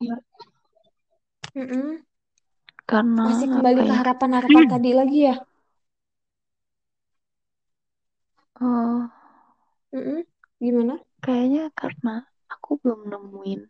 Ya, 0.00 0.16
Mm-mm. 1.56 2.06
karena 2.90 3.26
Masih 3.26 3.46
kembali 3.52 3.80
ke 3.88 3.92
ya? 3.92 3.98
harapan-harapan 4.00 4.64
tadi 4.72 4.90
lagi 4.98 5.18
ya? 5.28 5.34
Eh, 8.60 9.02
Mm-mm. 9.92 10.24
Gimana? 10.60 10.94
kayaknya 11.24 11.64
karena 11.80 12.14
aku 12.54 12.70
belum 12.80 13.00
nemuin 13.12 13.60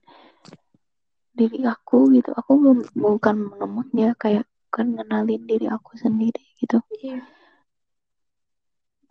diri 1.39 1.59
aku 1.75 1.97
gitu. 2.17 2.31
Aku 2.41 2.53
belum 2.61 2.79
bukan 3.05 3.37
menemuin 3.51 3.91
ya 4.05 4.11
kayak 4.23 4.45
bukan 4.67 4.87
ngenalin 4.99 5.43
diri 5.51 5.67
aku 5.77 5.91
sendiri 6.03 6.43
gitu. 6.61 6.79
Iya. 6.91 7.36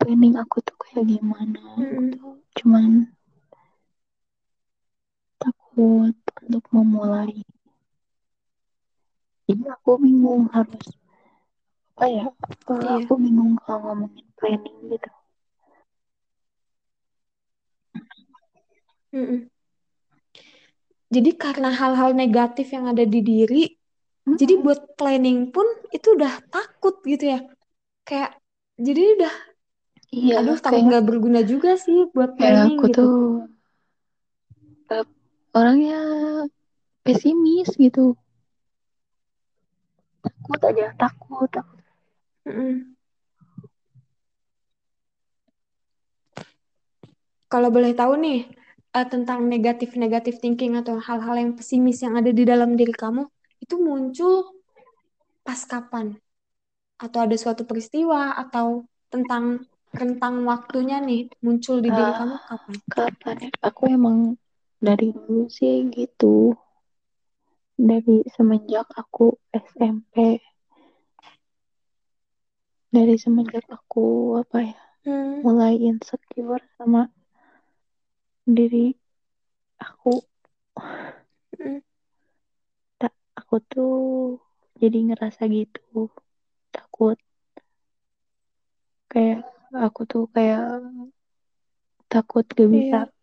Planning 0.06 0.38
aku 0.38 0.62
tuh 0.62 0.76
kayak 0.78 1.02
gimana 1.10 1.58
Mm-mm. 1.82 2.14
gitu. 2.14 2.38
Cuman 2.62 3.10
takut 5.42 6.14
untuk 6.46 6.64
memulai. 6.70 7.42
Jadi 9.50 9.62
aku 9.66 9.90
bingung 9.98 10.46
harus 10.54 10.86
apa 11.98 12.06
ya? 12.06 12.24
Eh, 12.70 12.86
Iya. 12.86 13.02
Aku 13.02 13.12
bingung 13.18 13.58
kalau 13.66 13.82
ngomongin 13.82 14.26
planning 14.38 14.78
gitu. 14.94 15.10
Mm-mm. 19.14 19.50
Jadi 21.10 21.30
karena 21.34 21.70
hal-hal 21.74 22.14
negatif 22.14 22.66
yang 22.70 22.86
ada 22.90 23.02
di 23.06 23.20
diri, 23.22 23.62
jadi 24.38 24.54
Mm-mm. 24.54 24.62
buat 24.62 24.80
planning 24.98 25.50
pun 25.54 25.66
itu 25.90 26.14
udah 26.14 26.42
takut 26.54 26.94
gitu 27.06 27.24
ya. 27.34 27.40
Kayak 28.06 28.38
jadi 28.78 29.02
udah 29.18 29.34
Iya, 30.16 30.40
aduh 30.40 30.56
kayak 30.64 30.82
nggak 30.88 31.04
berguna 31.04 31.40
juga 31.44 31.76
sih 31.76 32.08
buat 32.16 32.40
planning 32.40 32.80
aku 32.80 32.86
gitu. 32.88 33.04
tuh 33.04 33.16
orangnya 35.56 36.00
pesimis 37.04 37.68
gitu. 37.76 38.16
Takut 40.24 40.60
aja, 40.68 40.86
takut, 40.96 41.48
takut. 41.48 41.80
Kalau 47.46 47.68
boleh 47.70 47.92
tahu 47.94 48.18
nih 48.20 48.40
eh, 48.96 49.06
tentang 49.06 49.44
negatif-negatif 49.46 50.42
thinking 50.42 50.76
atau 50.80 50.96
hal-hal 50.98 51.36
yang 51.40 51.52
pesimis 51.56 52.00
yang 52.04 52.18
ada 52.18 52.32
di 52.32 52.42
dalam 52.42 52.74
diri 52.74 52.92
kamu, 52.92 53.22
itu 53.60 53.74
muncul 53.80 54.56
pas 55.46 55.60
kapan? 55.64 56.16
Atau 56.96 57.22
ada 57.24 57.36
suatu 57.36 57.68
peristiwa 57.68 58.34
atau 58.34 58.88
tentang 59.12 59.62
rentang 60.00 60.34
waktunya 60.50 60.96
nih 61.08 61.20
muncul 61.44 61.76
di 61.84 61.90
diri 61.96 62.12
Ah, 62.12 62.18
kamu 62.18 62.36
kapan? 62.48 62.74
kapan 62.94 63.36
ya? 63.44 63.50
Aku 63.68 63.82
emang 63.96 64.18
dari 64.86 65.06
dulu 65.16 65.48
sih 65.56 65.74
gitu. 65.96 66.54
Dari 67.88 68.16
semenjak 68.34 68.86
aku 69.00 69.26
SMP. 69.64 70.14
Dari 72.94 73.14
semenjak 73.24 73.64
aku 73.76 74.04
apa 74.42 74.58
ya? 74.68 74.78
Hmm, 75.04 75.40
Mulai 75.44 75.74
insecure 75.88 76.64
sama 76.78 77.00
diri 78.56 78.86
aku. 79.86 80.12
mm, 81.60 81.80
Tak, 83.00 83.12
aku 83.40 83.54
tuh 83.72 83.92
jadi 84.80 84.98
ngerasa 85.06 85.42
gitu. 85.56 86.08
Takut. 86.74 87.18
Kayak 89.12 89.40
aku 89.74 90.00
tuh 90.06 90.22
kayak 90.30 90.62
takut 92.06 92.46
gak 92.54 92.70
bisa 92.70 92.98
iya, 93.10 93.16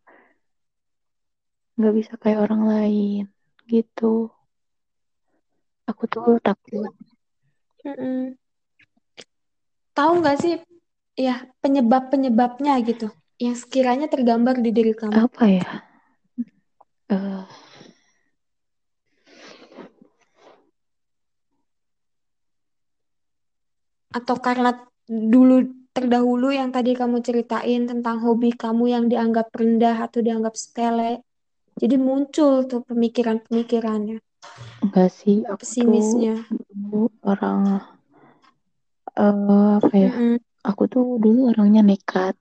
nggak 1.74 1.94
bisa 1.98 2.14
kayak 2.22 2.40
orang 2.46 2.64
lain 2.70 3.24
gitu. 3.66 4.30
Aku 5.90 6.04
tuh 6.08 6.38
takut. 6.40 6.94
Mm-mm. 7.84 8.38
Tahu 9.94 10.12
nggak 10.22 10.38
sih 10.40 10.54
ya 11.18 11.44
penyebab-penyebabnya 11.62 12.78
gitu? 12.86 13.10
Yang 13.42 13.68
sekiranya 13.68 14.08
tergambar 14.08 14.62
di 14.62 14.70
diri 14.70 14.94
kamu? 14.94 15.18
apa 15.18 15.44
ya? 15.50 15.68
Eh, 17.10 17.46
Atau 24.14 24.38
karena 24.38 24.78
dulu 25.10 25.83
terdahulu 25.96 26.48
yang 26.60 26.70
tadi 26.76 26.92
kamu 27.02 27.18
ceritain 27.28 27.82
tentang 27.92 28.18
hobi 28.26 28.50
kamu 28.64 28.84
yang 28.96 29.06
dianggap 29.12 29.48
rendah 29.60 29.96
atau 30.06 30.20
dianggap 30.26 30.54
sepele. 30.64 31.12
Jadi 31.82 31.96
muncul 32.08 32.54
tuh 32.70 32.82
pemikiran-pemikirannya, 32.90 34.18
enggak 34.84 35.10
sih 35.20 35.38
aku 35.54 35.60
pesimisnya. 35.62 36.34
orang 37.32 37.60
eh, 39.24 39.72
apa 39.80 39.94
ya 40.06 40.12
Mm-mm. 40.12 40.40
aku 40.70 40.84
tuh 40.94 41.04
dulu 41.24 41.40
orangnya 41.52 41.82
nekat 41.90 42.36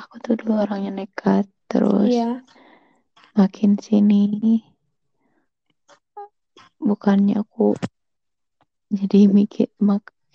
aku 0.00 0.14
tuh 0.24 0.32
dulu 0.40 0.52
orangnya 0.64 0.90
nekat 0.98 1.44
terus 1.70 2.12
Iya, 2.12 2.42
makin 3.38 3.72
sini 3.86 4.22
bukannya 6.88 7.34
aku 7.42 7.64
jadi 8.98 9.18
mikir 9.36 9.68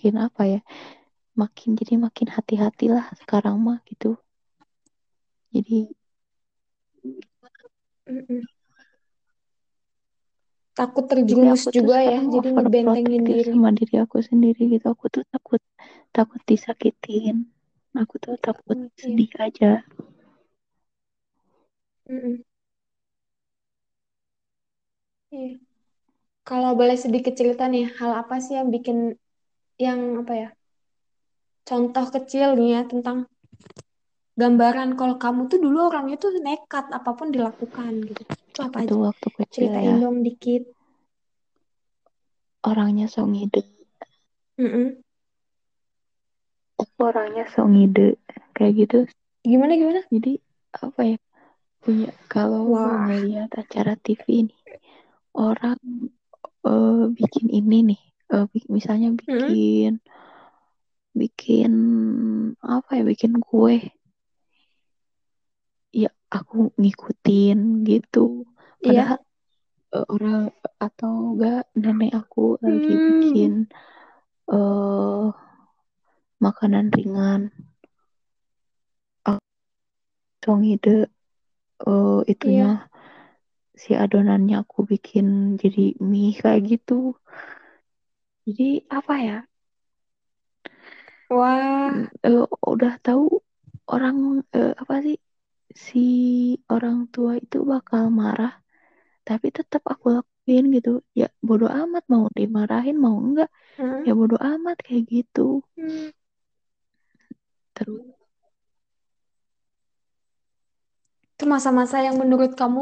makin 0.04 0.20
apa 0.20 0.42
ya 0.44 0.60
makin 1.32 1.80
jadi 1.80 1.96
makin 1.96 2.28
hati-hati 2.28 2.92
lah 2.92 3.08
sekarang 3.24 3.56
mah 3.56 3.80
gitu 3.88 4.20
jadi. 5.48 5.88
Takut 10.76 11.08
terjerumus 11.08 11.72
juga 11.72 12.04
ya, 12.04 12.20
jadi 12.20 12.48
ngebentengin 12.52 13.24
diri. 13.24 13.48
sama 13.48 13.72
diri 13.72 13.94
aku 13.96 14.20
sendiri 14.20 14.76
gitu 14.76 14.92
aku 14.92 15.08
tuh 15.08 15.24
takut 15.32 15.62
takut 16.12 16.40
disakitin 16.44 17.48
aku 17.96 18.20
tuh 18.20 18.36
takut 18.36 18.76
Mm, 18.76 18.92
iya. 18.92 19.00
sedih 19.00 19.30
aja 19.40 19.70
Mm-mm. 22.12 22.44
Iya. 25.32 25.56
Kalau 26.44 26.76
boleh 26.76 26.96
sedikit 27.00 27.32
cerita 27.40 27.64
nih, 27.72 27.88
hal 27.96 28.12
apa 28.20 28.36
sih 28.44 28.54
yang 28.60 28.68
bikin 28.68 29.16
yang 29.78 30.22
apa 30.22 30.32
ya? 30.36 30.48
Contoh 31.64 32.06
kecil 32.12 32.54
nih 32.60 32.68
ya 32.76 32.82
tentang 32.84 33.24
gambaran 34.34 34.98
kalau 34.98 35.16
kamu 35.16 35.46
tuh 35.46 35.58
dulu 35.62 35.88
orangnya 35.88 36.18
tuh 36.18 36.34
nekat 36.42 36.90
apa 36.90 37.10
pun 37.14 37.30
dilakukan 37.30 37.92
gitu. 38.04 38.22
Itu 38.50 38.58
apa 38.60 38.84
aja? 38.84 38.88
tuh 38.90 38.98
waktu 39.08 39.28
kecil 39.38 39.70
Ceritain 39.70 39.86
ya 39.86 39.96
dong 40.02 40.16
dikit. 40.26 40.62
orangnya 42.64 43.06
so 43.12 43.22
ngide 43.28 43.60
Mm-mm. 44.56 45.04
aku 46.80 47.00
orangnya 47.04 47.44
so 47.52 47.68
ngide 47.68 48.16
kayak 48.56 48.72
gitu 48.80 48.98
Gimana 49.44 49.76
gimana? 49.76 50.00
jadi 50.08 50.40
apa 50.72 51.00
ya 51.04 51.18
punya 51.84 52.10
kalau 52.32 52.72
Wah. 52.72 53.04
ngelihat 53.04 53.52
acara 53.52 53.92
TV 54.00 54.48
nih 54.48 54.60
orang 55.36 55.76
eh, 56.64 57.04
bikin 57.12 57.46
ini 57.52 57.78
nih 57.92 58.00
eh, 58.32 58.46
bi- 58.48 58.70
misalnya 58.72 59.08
Mm-mm. 59.12 59.20
bikin 59.20 59.92
bikin 61.14 61.72
apa 62.58 62.90
ya 62.98 63.02
bikin 63.06 63.38
kue 63.38 63.78
ya 65.94 66.10
aku 66.26 66.74
ngikutin 66.74 67.86
gitu 67.86 68.42
Iya. 68.82 69.14
padahal 69.14 69.20
eh, 69.94 70.06
orang 70.10 70.42
atau 70.82 71.12
enggak 71.38 71.62
nenek 71.78 72.12
aku 72.18 72.58
lagi 72.58 72.92
Hmm. 72.98 73.06
bikin 73.06 73.52
eh 74.50 75.26
makanan 76.42 76.90
ringan 76.90 77.54
atau 79.24 80.52
ngide 80.60 81.08
eh, 81.86 82.20
itunya 82.26 82.68
Iya. 82.84 82.92
si 83.74 83.90
adonannya 83.94 84.62
aku 84.62 84.86
bikin 84.86 85.58
jadi 85.58 85.94
mie 85.98 86.34
kayak 86.34 86.62
gitu 86.68 87.18
jadi 88.46 88.64
apa 88.98 89.14
ya 89.26 89.36
Wah. 91.28 92.08
eh, 92.26 92.40
udah 92.72 92.92
tahu 93.04 93.22
orang 93.92 94.16
eh, 94.56 94.70
apa 94.82 94.94
sih 95.06 95.16
si 95.86 95.98
orang 96.72 96.96
tua 97.14 97.32
itu 97.42 97.56
bakal 97.72 98.04
marah 98.20 98.50
tapi 99.28 99.46
tetap 99.58 99.82
aku 99.92 100.06
lakuin 100.16 100.64
gitu 100.76 100.90
ya 101.20 101.26
bodo 101.48 101.66
amat 101.80 102.02
mau 102.12 102.24
dimarahin 102.38 102.96
mau 103.04 103.16
enggak 103.26 103.48
Hmm. 103.78 104.04
ya 104.06 104.10
bodo 104.20 104.36
amat 104.50 104.76
kayak 104.86 105.04
gitu 105.14 105.40
Hmm. 105.76 106.10
terus 107.74 108.04
Itu 111.34 111.44
masa-masa 111.54 111.96
yang 112.06 112.16
menurut 112.22 112.52
kamu, 112.60 112.80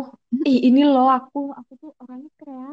ih 0.50 0.58
ini 0.68 0.80
loh 0.92 1.06
aku, 1.18 1.38
aku 1.58 1.72
tuh 1.80 1.90
orangnya 2.02 2.30
kreatif. 2.40 2.71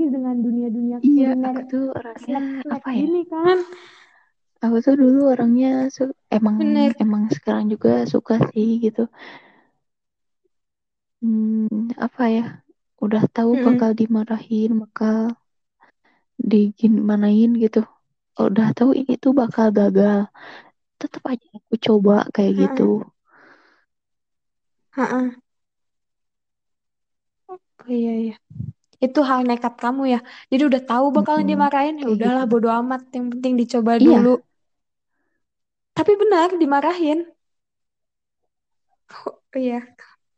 Apalagi 0.00 0.16
dengan 0.16 0.36
dunia-dunia 0.46 0.98
iya 1.06 1.24
kuliner 1.28 1.56
aku 1.56 1.60
tuh 1.70 1.84
orangnya 1.98 2.38
apa 2.74 2.88
ya 3.00 3.04
gini 3.04 3.20
kan. 3.32 3.58
aku 4.64 4.76
tuh 4.84 4.94
dulu 5.02 5.18
orangnya 5.32 5.68
su- 5.96 6.16
emang 6.36 6.56
Bener. 6.58 6.92
emang 7.02 7.22
sekarang 7.36 7.64
juga 7.72 7.90
suka 8.12 8.34
sih 8.52 8.68
gitu 8.84 9.00
hmm, 11.20 11.96
apa 12.06 12.22
ya 12.36 12.42
udah 13.04 13.22
tahu 13.36 13.50
Mm-mm. 13.54 13.66
bakal 13.66 13.90
dimarahin 14.00 14.70
bakal 14.82 15.16
digimanain 16.50 17.50
gitu 17.62 17.80
udah 18.46 18.66
tahu 18.76 18.90
ini 19.00 19.12
tuh 19.24 19.32
bakal 19.40 19.66
gagal 19.78 20.18
tetap 21.00 21.22
aja 21.32 21.46
aku 21.58 21.74
coba 21.86 22.14
kayak 22.34 22.52
gitu. 22.62 22.82
Ha-ha. 24.90 25.30
Oh 27.48 27.58
iya 27.96 28.12
iya. 28.22 28.34
Itu 29.04 29.18
hal 29.30 29.40
nekat 29.48 29.74
kamu 29.82 30.02
ya. 30.14 30.18
Jadi 30.50 30.62
udah 30.70 30.82
tahu 30.88 31.04
bakalan 31.16 31.46
Mm-mm, 31.46 31.50
dimarahin, 31.50 31.94
ya 32.02 32.06
kayak 32.06 32.16
udahlah 32.16 32.42
gitu 32.42 32.46
bodo 32.50 32.68
amat. 32.80 33.00
Yang 33.14 33.26
penting 33.32 33.52
dicoba 33.60 33.92
dulu. 34.06 34.28
iya 34.28 34.40
Tapi 35.96 36.12
benar 36.20 36.48
dimarahin. 36.62 37.18
Oh, 39.26 39.34
iya. 39.58 39.74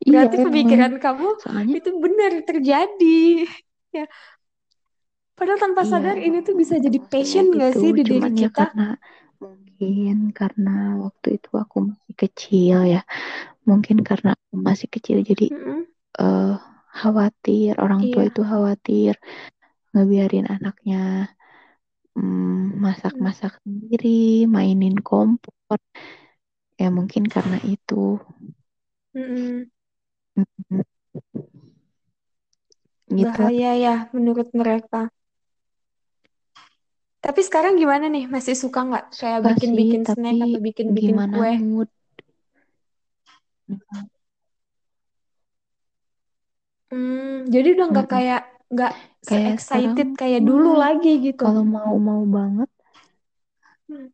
iya 0.09 0.19
Berarti 0.19 0.37
emang 0.43 0.45
pemikiran 0.45 0.93
kamu 1.03 1.27
soalnya 1.41 1.77
itu 1.77 1.89
benar 2.05 2.31
terjadi. 2.49 3.05
Ya. 3.97 4.03
Padahal 5.37 5.59
tanpa 5.63 5.81
iya 5.85 5.91
sadar 5.91 6.17
ini 6.27 6.37
emang 6.37 6.47
tuh 6.47 6.55
bisa 6.61 6.75
jadi 6.85 6.97
maksudnya 6.97 7.11
passion 7.11 7.45
gak 7.61 7.73
gitu 7.73 7.77
sih 7.79 7.89
di 7.97 8.01
diri 8.09 8.29
ya 8.41 8.47
kita? 8.49 8.59
karena 8.59 8.81
mungkin 9.43 10.15
karena 10.39 10.69
waktu 11.03 11.27
itu 11.37 11.49
aku 11.63 11.77
masih 11.89 12.13
kecil 12.21 12.77
ya 12.93 12.99
mungkin 13.69 13.97
karena 14.09 14.29
aku 14.37 14.55
masih 14.69 14.87
kecil 14.95 15.17
jadi 15.29 15.45
Mm-mm. 15.51 15.87
eh 16.21 16.53
khawatir 16.99 17.71
orang 17.85 18.01
tua 18.11 18.23
Iya. 18.23 18.29
itu 18.29 18.41
khawatir 18.51 19.13
ngebiarin 19.93 20.45
anaknya 20.55 20.97
mm, 22.17 22.81
Mm. 22.81 22.83
masak-masak 22.83 23.51
sendiri 23.63 24.07
mainin 24.55 24.95
kompor 25.07 25.79
ya 26.81 26.87
mungkin 26.97 27.23
karena 27.33 27.57
itu 27.73 27.95
Mm-mm. 29.15 29.69
Mm, 30.37 30.83
gitu. 33.17 33.41
Bahaya 33.43 33.69
ya 33.83 33.93
menurut 34.15 34.47
mereka. 34.59 34.97
Tapi 37.25 37.41
sekarang 37.47 37.73
gimana 37.81 38.05
nih? 38.13 38.23
Masih 38.33 38.55
suka 38.63 38.79
nggak 38.87 39.05
kayak 39.19 39.39
sih 39.43 39.49
bikin-bikin 39.49 40.03
snack 40.11 40.35
atau 40.45 40.59
bikin-bikin 40.67 41.17
gimana 41.17 41.35
kue? 41.35 41.51
mood 41.59 41.89
Hmm, 46.93 47.49
jadi 47.53 47.67
udah 47.73 47.85
nggak 47.91 48.07
kayak 48.13 48.39
nggak 48.73 48.91
kayak 49.29 49.53
sekarang 49.63 49.99
se-excited 49.99 50.07
kayak 50.19 50.41
dulu 50.47 50.67
mah 50.67 50.77
lagi 50.83 51.09
gitu. 51.25 51.43
kalau 51.43 51.63
mau 51.75 51.93
mau 52.07 52.23
banget 52.37 52.69
Hmm. 53.89 54.07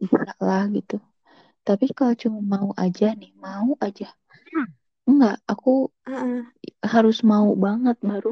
bisa 0.00 0.30
lah 0.46 0.62
gitu 0.76 0.96
tapi 1.68 1.86
kalau 1.98 2.14
cuma 2.22 2.40
mau 2.54 2.68
aja 2.84 3.06
nih 3.20 3.32
mau 3.44 3.70
aja 3.86 4.06
enggak 5.08 5.36
aku 5.52 5.70
Heeh. 6.06 6.42
harus 6.92 7.18
mau 7.30 7.48
banget 7.64 7.96
baru 8.10 8.30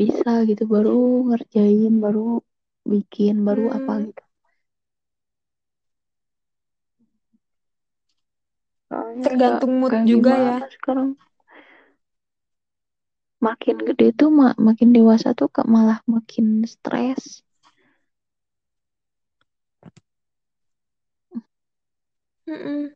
bisa 0.00 0.30
gitu 0.50 0.62
baru 0.74 0.90
ngerjain 1.28 1.92
baru 2.04 2.20
bikin 2.92 3.34
baru 3.48 3.64
apa 3.78 3.92
Hmm, 3.92 4.06
gitu 4.06 4.22
soalnya 8.88 9.28
ya 9.44 9.54
tergantung 9.58 9.72
mood 9.80 9.94
juga 10.10 10.32
ya. 10.46 10.56
sekarang 10.74 11.08
makin 13.46 13.76
gede 13.88 14.06
tuh 14.18 14.30
mak 14.38 14.54
makin 14.66 14.88
dewasa 14.96 15.28
tuh 15.38 15.48
kok 15.54 15.66
malah 15.74 15.98
makin 16.14 16.46
stres. 16.72 17.22
Mm-mm. 22.48 22.94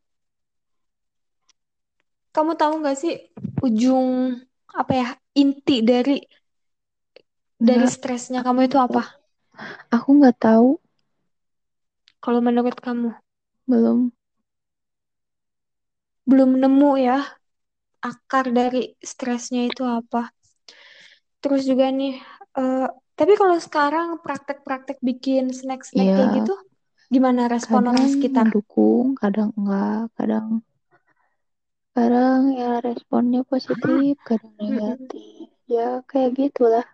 Kamu 2.32 2.53
tahu 2.57 2.72
nggak 2.80 2.97
sih 2.97 3.14
ujung 3.66 4.09
apa 4.72 4.93
ya 4.97 5.09
inti 5.36 5.84
dari 5.84 6.16
dari 7.61 7.86
nggak. 7.86 7.95
stresnya 7.95 8.40
kamu 8.47 8.61
itu 8.66 8.76
apa? 8.86 9.03
aku 9.95 10.09
nggak 10.18 10.36
tahu. 10.43 10.68
Kalau 12.24 12.40
menurut 12.47 12.76
kamu? 12.86 13.11
Belum. 13.70 13.99
Belum 16.28 16.51
nemu 16.62 16.90
ya 17.07 17.41
akar 18.03 18.50
dari 18.50 18.92
stresnya 18.98 19.62
itu 19.70 19.82
apa? 19.86 20.28
Terus 21.42 21.62
juga 21.70 21.86
nih, 21.90 22.14
eh, 22.59 22.86
tapi 23.18 23.32
kalau 23.40 23.57
sekarang 23.59 24.09
praktek-praktek 24.24 24.98
bikin 25.03 25.50
snack-snack 25.50 26.07
kayak 26.14 26.30
ya 26.30 26.36
gitu, 26.42 26.55
gimana 27.14 27.42
respon 27.50 27.82
orang 27.90 28.07
sekitar? 28.11 28.46
mendukung 28.46 29.07
kadang 29.18 29.50
enggak 29.59 30.09
kadang 30.18 30.46
kadang 31.92 32.42
ya 32.57 32.80
responnya 32.80 33.40
positif 33.53 34.16
kadang 34.28 34.55
negatif 34.57 35.46
ya 35.68 36.00
kayak 36.11 36.30
gitulah. 36.40 36.86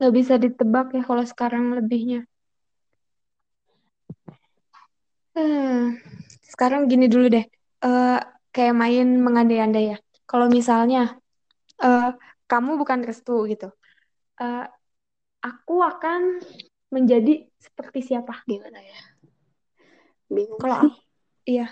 Nggak 0.00 0.12
bisa 0.18 0.34
ditebak 0.40 0.86
ya 0.96 1.02
kalau 1.04 1.24
sekarang 1.32 1.64
lebihnya. 1.76 2.24
Hmm, 5.34 5.96
sekarang 6.52 6.80
gini 6.90 7.06
dulu 7.12 7.26
deh, 7.34 7.44
Eh, 7.80 8.18
kayak 8.52 8.74
main 8.76 9.06
mengandai-andai 9.24 9.84
ya. 9.96 9.98
Kalau 10.28 10.46
misalnya 10.52 11.16
eh, 11.84 12.10
kamu 12.50 12.70
bukan 12.80 13.00
Restu 13.08 13.32
gitu, 13.52 13.68
eh, 14.42 14.64
aku 15.48 15.74
akan 15.90 16.22
menjadi 16.94 17.32
seperti 17.60 18.00
siapa? 18.08 18.34
gimana 18.50 18.80
ya 18.82 18.98
bingung 20.30 20.60
Kalau 20.62 20.78
sih 20.80 20.92
iya, 21.50 21.66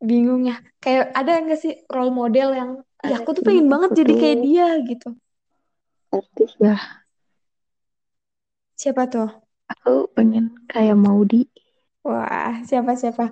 bingung 0.00 0.42
ya. 0.48 0.56
Kayak 0.80 1.12
ada 1.12 1.32
nggak 1.44 1.60
sih 1.60 1.72
role 1.92 2.12
model 2.12 2.48
yang, 2.56 2.70
ada 3.04 3.20
aku 3.20 3.30
tuh 3.36 3.44
pengen 3.44 3.66
banget 3.68 3.90
jadi 4.00 4.12
kayak 4.16 4.38
dia 4.44 4.66
gitu. 4.88 5.08
artis 6.10 6.52
ya 6.58 6.99
Siapa 8.80 9.02
tuh? 9.12 9.28
aku 9.72 9.92
pengen 10.16 10.44
kayak 10.70 10.96
Maudi 11.02 11.40
Wah, 12.06 12.52
siapa 12.68 12.92
siapa? 13.00 13.24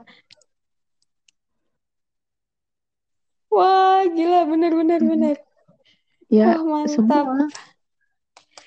Wah, 3.54 4.00
gila, 4.14 4.38
bener 4.50 4.72
bener 4.78 5.00
Mm. 5.00 5.10
bener. 5.10 5.36
ya 6.30 6.46
Wah, 6.46 6.58
mantap. 6.70 7.26
semua 7.26 7.48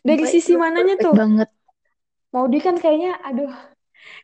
Dari 0.07 0.25
semua 0.25 0.33
sisi 0.33 0.53
mananya 0.63 0.95
tuh? 1.01 1.17
banget 1.19 1.49
Maudi 2.33 2.57
kan 2.65 2.75
kayaknya, 2.83 3.11
aduh, 3.27 3.51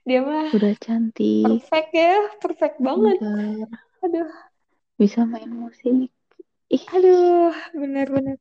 dia 0.07 0.19
mah 0.29 0.47
udah 0.55 0.73
cantik 0.83 1.61
perfect 1.61 1.89
ya, 2.01 2.13
perfect 2.43 2.77
banget. 2.87 3.17
Aduh, 4.05 4.29
bisa 4.99 5.19
main 5.31 5.51
musik 5.61 6.09
ih 6.75 6.85
aduh, 6.93 7.53
bener-bener 7.79 8.37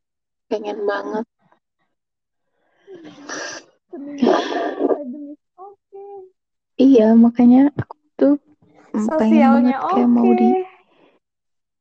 pengen 0.50 0.78
banget 0.90 1.26
akademis 3.96 5.40
oke, 5.56 6.04
iya 6.76 7.16
makanya 7.16 7.72
aku 7.80 7.96
tuh 8.20 8.34
sosialnya 8.92 9.80
kayak 9.88 10.08
oke. 10.08 10.12
Maudi 10.14 10.50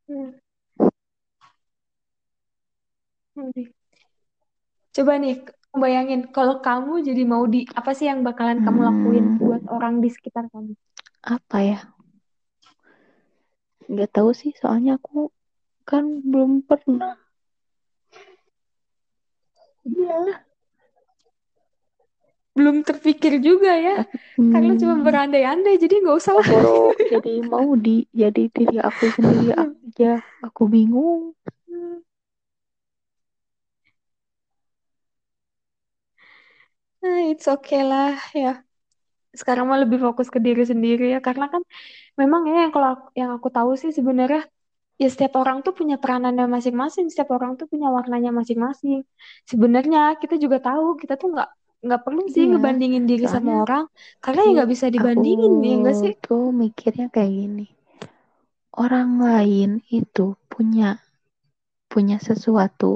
Hmm, 0.06 0.38
Maudi. 3.34 3.74
Coba 4.94 5.18
nih, 5.18 5.42
bayangin 5.74 6.30
kalau 6.30 6.62
kamu 6.62 7.02
jadi 7.02 7.26
Maudi, 7.26 7.66
apa 7.74 7.92
sih 7.98 8.06
yang 8.06 8.22
bakalan 8.22 8.62
kamu 8.62 8.80
lakuin 8.86 9.26
hmm, 9.34 9.42
buat 9.42 9.64
orang 9.66 9.98
di 10.00 10.14
sekitar 10.14 10.46
kamu? 10.54 10.78
apa 11.26 11.58
ya 11.66 11.80
nggak 13.90 14.10
tahu 14.14 14.30
sih 14.34 14.54
soalnya 14.62 14.98
aku 15.02 15.30
kan 15.90 16.22
belum 16.22 16.62
pernah 16.70 17.18
iya 19.90 20.45
Belum 22.56 22.76
terpikir 22.88 23.34
juga 23.48 23.72
ya, 23.88 23.96
aku 24.00 24.16
karena 24.52 24.72
cuma 24.80 24.96
hmm, 24.96 25.06
berandai-andai, 25.06 25.76
jadi 25.84 25.94
nggak 26.02 26.18
usah 26.22 26.34
lah. 26.40 26.50
boro 26.50 26.70
jadi 27.12 27.30
Maudi 27.52 27.90
jadi 28.22 28.42
diri 28.56 28.78
aku 28.90 29.06
sendiri 29.16 29.48
aja 29.64 30.06
aku 30.46 30.62
bingung 30.74 31.22
Nah, 37.02 37.18
it's 37.32 37.48
okay 37.54 37.80
lah 37.90 38.10
ya. 38.44 38.48
Sekarang 39.40 39.66
mah 39.70 39.80
lebih 39.84 40.00
fokus 40.06 40.28
ke 40.36 40.40
diri 40.48 40.64
sendiri 40.72 41.04
ya, 41.16 41.20
karena 41.28 41.46
kan 41.54 41.62
memang 42.22 42.42
ya 42.52 42.56
yang 42.64 42.72
kalau 42.76 42.90
aku- 42.96 43.12
yang 43.22 43.32
aku 43.38 43.50
tahu 43.58 43.72
sih 43.82 43.92
sebenarnya 44.00 44.42
ya 45.02 45.08
setiap 45.14 45.34
orang 45.42 45.58
tuh 45.66 45.74
punya 45.80 45.96
peranannya 46.04 46.46
masing-masing, 46.56 47.06
setiap 47.12 47.30
orang 47.38 47.52
tuh 47.60 47.68
punya 47.74 47.88
warnanya 47.98 48.32
masing-masing. 48.40 49.00
Sebenarnya 49.52 50.00
kita 50.22 50.36
juga 50.44 50.58
tahu 50.68 50.86
kita 51.02 51.14
tuh 51.22 51.28
nggak 51.34 51.50
nggak 51.86 52.02
perlu 52.06 52.22
sih 52.34 52.44
Iya, 52.44 52.52
ngebandingin 52.52 53.04
diri 53.10 53.26
sama 53.36 53.52
orang 53.64 53.84
karena 54.24 54.40
ya 54.48 54.50
aku 54.50 54.50
nggak 54.54 54.70
bisa 54.74 54.88
aku 55.02 55.22
dibandingin 55.22 55.54
ya 55.68 55.72
enggak 55.78 55.96
sih 56.02 56.12
tuh 56.26 56.44
mikirnya 56.62 57.06
kayak 57.14 57.32
gini. 57.40 57.64
Orang 58.84 59.18
lain 59.28 59.82
itu 60.00 60.26
punya 60.54 60.90
punya 61.92 62.18
sesuatu 62.28 62.92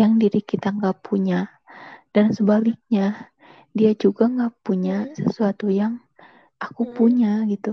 yang 0.00 0.12
diri 0.22 0.40
kita 0.50 0.68
nggak 0.78 0.96
punya 1.06 1.40
dan 2.14 2.26
sebaliknya 2.36 3.06
dia 3.78 3.92
juga 4.04 4.24
nggak 4.34 4.54
punya 4.66 4.96
Mm-mm. 5.04 5.16
sesuatu 5.18 5.66
yang 5.80 5.94
aku 6.66 6.82
Mm-mm. 6.82 6.94
punya 6.96 7.32
gitu. 7.52 7.72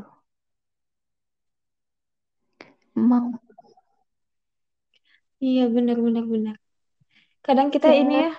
Mau 2.95 3.31
iya 5.45 5.61
benar 5.75 5.97
benar 6.05 6.23
benar 6.33 6.55
kadang 7.45 7.69
kita 7.75 7.89
ini 8.01 8.13
ya 8.15 8.23
ya 8.23 8.29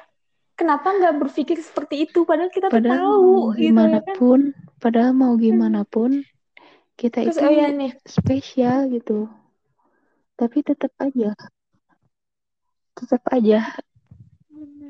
kenapa 0.62 0.88
nggak 0.94 1.14
berpikir 1.18 1.58
seperti 1.58 2.06
itu 2.06 2.22
padahal 2.22 2.50
kita 2.54 2.70
tuh 2.70 2.78
padahal 2.78 3.02
tahu 3.02 3.18
mau 3.18 3.50
gitu 3.58 3.62
gimana 3.66 3.98
ya 3.98 4.06
kan 4.06 4.14
pun, 4.14 4.40
padahal 4.78 5.12
mau 5.12 5.34
gimana 5.34 5.82
Hmm. 5.82 5.90
pun 5.90 6.10
kita 6.94 7.18
terus 7.26 7.34
itu 7.34 7.42
oh 7.42 7.50
ya 7.50 7.66
nih 7.74 7.92
spesial 8.06 8.78
gitu. 8.94 9.26
Tapi 10.38 10.58
tetap 10.62 10.90
aja, 11.02 11.34
tetap 12.94 13.22
aja 13.30 13.58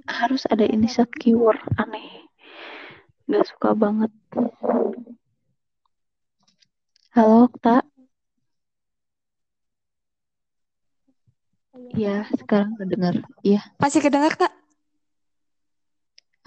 harus 0.09 0.45
ada 0.49 0.65
Benar, 0.65 0.69
Kak. 0.69 0.77
insecure 0.77 1.61
aneh. 1.81 2.29
Gak 3.33 3.45
suka 3.49 3.73
banget. 3.73 4.13
Halo, 7.13 7.49
Okta. 7.49 7.85
Iya, 11.93 12.25
sekarang 12.33 12.73
kedengar. 12.81 13.15
Iya. 13.45 13.61
masih 13.77 14.01
kedengar 14.01 14.33
kak 14.37 14.62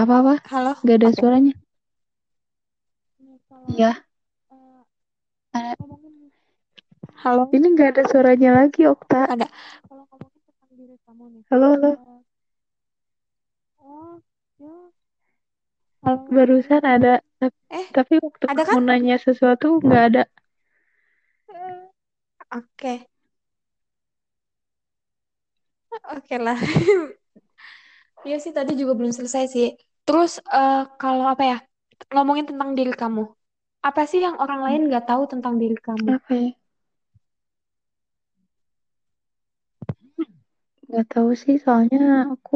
Apa-apa? 0.02 0.34
halo 0.52 0.74
Gak 0.88 0.98
ada 1.00 1.10
suaranya. 1.18 1.54
Kalau, 3.50 3.70
Iya. 3.72 3.92
eh, 5.56 5.76
halo 7.24 7.44
Ini 7.56 7.68
gak 7.80 7.90
ada 7.96 8.04
suaranya 8.12 8.50
lagi, 8.58 8.82
Okta. 8.94 9.20
ada 9.34 9.46
kalau 9.88 10.04
ngomongin 10.12 10.42
tentang 10.48 10.72
diri 10.80 10.96
kamu 11.06 11.24
nih 11.34 11.44
Halo, 11.50 11.66
halo. 11.74 11.90
eh, 11.92 12.20
oh 13.80 14.16
ya 14.60 14.76
halo 16.04 16.22
Barusan 16.36 16.84
ada. 16.86 17.14
Tapi, 17.42 17.58
eh 17.78 17.88
tapi 17.96 18.14
waktu 18.26 18.46
ada 18.52 18.64
kamu 18.66 18.68
kan 18.70 18.80
nanya 18.88 19.16
sesuatu 19.26 19.68
nggak 19.86 20.04
ada. 20.12 20.24
Eh, 21.50 21.90
oke 22.58 22.94
oke 26.16 26.36
lah 26.46 26.58
Iya 28.28 28.38
sih 28.44 28.54
tadi 28.58 28.72
juga 28.82 28.94
belum 29.00 29.14
selesai 29.18 29.44
sih. 29.56 29.68
Terus 30.06 30.32
eh, 30.58 30.76
kalau 31.02 31.26
apa 31.34 31.44
ya 31.52 31.56
ngomongin 32.14 32.46
tentang 32.50 32.70
diri 32.78 32.92
kamu, 33.02 33.22
apa 33.88 34.02
sih 34.12 34.20
yang 34.26 34.36
orang 34.44 34.60
lain 34.66 34.82
nggak 34.90 35.06
tahu 35.10 35.24
tentang 35.34 35.54
diri 35.62 35.78
kamu? 35.88 36.12
Apa 36.14 36.34
ya? 36.36 36.50
Nggak 40.88 41.06
tahu 41.14 41.30
sih, 41.42 41.56
soalnya 41.64 42.00
aku 42.34 42.56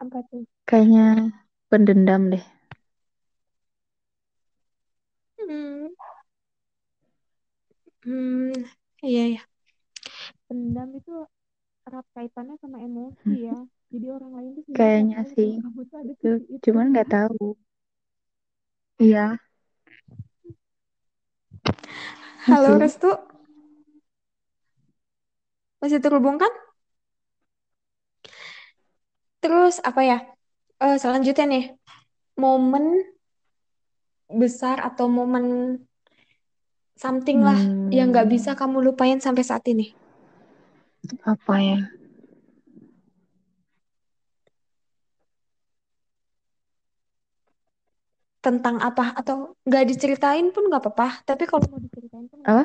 Apa 0.00 0.18
tuh? 0.30 0.44
kayaknya 0.68 1.04
pendendam 1.70 2.22
deh. 2.32 2.44
Hmm, 5.38 5.88
hmm, 8.04 8.52
iya 9.06 9.22
ya. 9.34 9.40
Pendam 10.48 10.88
itu 10.98 11.12
erat 11.88 12.06
kaitannya 12.16 12.56
sama 12.62 12.78
emosi 12.86 13.34
ya. 13.48 13.58
Jadi 13.92 14.06
orang 14.16 14.32
lain 14.36 14.50
tuh 14.56 14.64
Kayaknya 14.76 15.20
sih. 15.34 15.50
kamu 15.62 15.80
tuh 15.90 15.96
ada 16.02 16.14
sisi 16.22 16.44
itu. 16.56 16.56
cuman 16.64 16.86
nggak 16.92 17.08
tahu. 17.14 17.44
Iya, 18.98 19.38
Halo 22.48 22.70
masih. 22.70 22.82
Restu, 22.82 23.08
masih 25.82 25.98
terhubung 26.04 26.36
kan? 26.42 26.52
Terus 29.42 29.74
apa 29.88 30.00
ya? 30.10 30.16
Eh, 30.82 30.96
selanjutnya 31.02 31.44
nih, 31.52 31.64
momen 32.42 32.84
besar 34.40 34.76
atau 34.88 35.06
momen 35.16 35.44
something 37.02 37.40
lah 37.48 37.60
yang 37.96 38.08
nggak 38.12 38.28
bisa 38.34 38.50
Hmm, 38.50 38.58
kamu 38.60 38.76
lupain 38.86 39.18
sampai 39.24 39.44
saat 39.48 39.64
ini. 39.72 39.86
Apa 41.32 41.54
ya? 41.60 41.78
tentang 48.38 48.78
apa 48.78 49.18
atau 49.18 49.58
nggak 49.66 49.84
diceritain 49.90 50.46
pun 50.54 50.70
nggak 50.70 50.82
apa-apa 50.82 51.26
tapi 51.26 51.42
kalau 51.50 51.66
mau 51.68 51.80
diceritain 51.82 52.26
pun 52.30 52.38
Apa? 52.46 52.64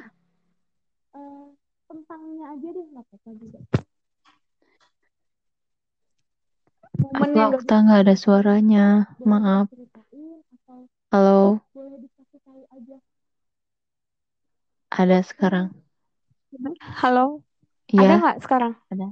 Eh, 1.17 1.45
tentangnya 1.89 2.45
aja 2.53 2.67
deh 2.75 2.85
nggak 2.93 3.03
apa-apa 3.09 3.29
juga 3.41 3.59
momen 7.01 7.13
Apa 7.17 7.25
nggak 7.33 7.49
Okta 7.57 7.75
nggak 7.83 8.01
ada 8.05 8.15
suaranya? 8.23 8.85
Maaf. 9.25 9.65
Halo, 11.11 11.61
ada 14.93 15.17
sekarang. 15.25 15.67
halo 17.01 17.41
ada 18.01 18.13
Iya, 18.13 18.19
nggak 18.19 18.37
sekarang 18.43 18.73
ada. 18.91 19.07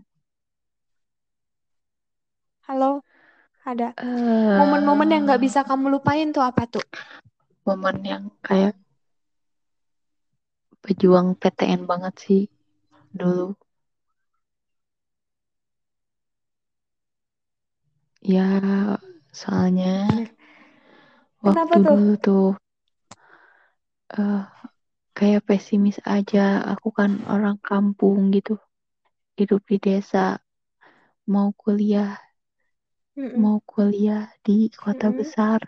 halo 2.67 2.91
ada 3.71 3.87
Eh, 3.97 4.59
momen-momen 4.59 5.09
yang 5.13 5.23
nggak 5.27 5.41
bisa 5.45 5.59
kamu 5.69 5.85
lupain 5.93 6.27
tuh 6.35 6.43
apa 6.49 6.63
tuh 6.73 6.85
momen 7.65 7.97
yang 8.11 8.23
kayak 8.45 8.75
pejuang 10.83 11.27
PTN 11.41 11.81
banget 11.91 12.13
sih 12.23 12.41
dulu. 13.19 13.47
Ya, 18.33 18.47
soalnya 19.39 19.91
Bener. 20.09 20.27
waktu 21.45 21.75
kenapa 21.75 21.75
tuh 21.83 21.95
dulu 21.95 22.13
tuh 22.25 22.45
eh 24.21 24.41
kayak 25.17 25.45
pesimis 25.47 25.97
aja. 26.15 26.45
Aku 26.73 26.89
kan 26.99 27.11
orang 27.33 27.57
kampung 27.69 28.19
gitu, 28.35 28.53
hidup 29.41 29.61
di 29.71 29.77
desa, 29.81 30.37
mau 31.33 31.49
kuliah, 31.61 32.13
Mm-mm. 33.17 33.41
mau 33.41 33.57
kuliah 33.71 34.23
di 34.45 34.57
kota 34.81 35.07
Mm-mm. 35.07 35.17
besar, 35.19 35.59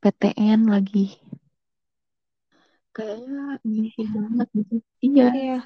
PTN 0.00 0.60
lagi. 0.74 1.06
Kayaknya 2.96 3.60
mimpi 3.68 4.02
banget 4.14 4.48
gitu. 4.56 4.76
Iya, 5.06 5.28
iya 5.36 5.58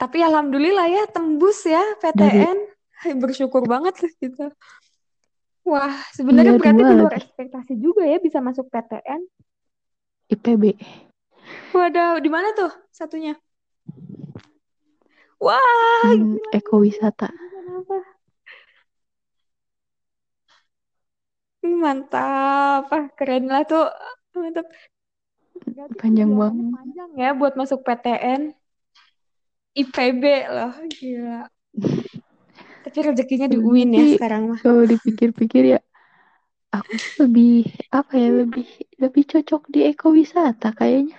tapi 0.00 0.18
alhamdulillah 0.20 0.86
ya 0.90 1.02
tembus 1.14 1.58
ya 1.66 1.82
dari 2.14 2.42
PTN 2.42 2.58
bersyukur 3.22 3.62
banget 3.68 3.94
gitu 4.22 4.50
Wah, 5.64 5.96
sebenarnya 6.12 6.52
iya 6.52 6.60
berarti 6.60 6.82
di 6.84 6.94
luar 7.00 7.16
ekspektasi 7.16 7.72
juga 7.80 8.04
ya 8.04 8.20
bisa 8.20 8.38
masuk 8.44 8.68
PTN. 8.68 9.20
IPB. 10.34 10.62
Waduh, 11.76 12.14
di 12.24 12.28
mana 12.34 12.48
tuh 12.58 12.70
satunya? 12.98 13.32
Wah, 15.44 15.60
Hmm, 16.02 16.22
gila. 16.30 16.50
ekowisata. 16.58 17.28
Ih, 21.66 21.74
Mantap. 21.84 22.82
Ah, 22.96 23.04
keren 23.18 23.44
lah 23.52 23.62
tuh. 23.70 23.84
Mantap. 24.42 24.66
Berarti 25.74 25.94
Panjang 26.00 26.30
banget. 26.40 26.64
panjang 26.76 27.10
ya 27.22 27.28
buat 27.40 27.54
masuk 27.60 27.80
PTN. 27.86 28.42
IPB 29.80 30.22
loh, 30.54 30.72
gila. 30.94 31.40
Tapi 32.84 32.98
rezekinya 33.00 33.46
di 33.48 33.58
UIN 33.58 33.90
ya 33.96 34.04
sekarang 34.12 34.42
mah. 34.52 34.60
kalau 34.60 34.84
dipikir-pikir 34.84 35.62
ya 35.74 35.80
aku 36.68 36.94
lebih 37.24 37.64
apa 37.88 38.12
ya 38.12 38.28
lebih 38.44 38.66
lebih 39.00 39.24
cocok 39.24 39.62
di 39.72 39.80
ekowisata 39.88 40.68
kayaknya. 40.76 41.16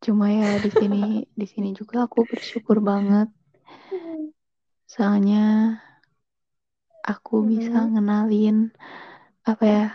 Cuma 0.00 0.26
ya 0.32 0.56
di 0.64 0.70
sini 0.72 1.28
di 1.40 1.46
sini 1.46 1.76
juga 1.76 2.08
aku 2.08 2.24
bersyukur 2.24 2.80
banget 2.80 3.28
soalnya 4.90 5.78
aku 7.04 7.46
bisa 7.46 7.86
ngenalin 7.86 8.74
apa 9.46 9.64
ya 9.64 9.86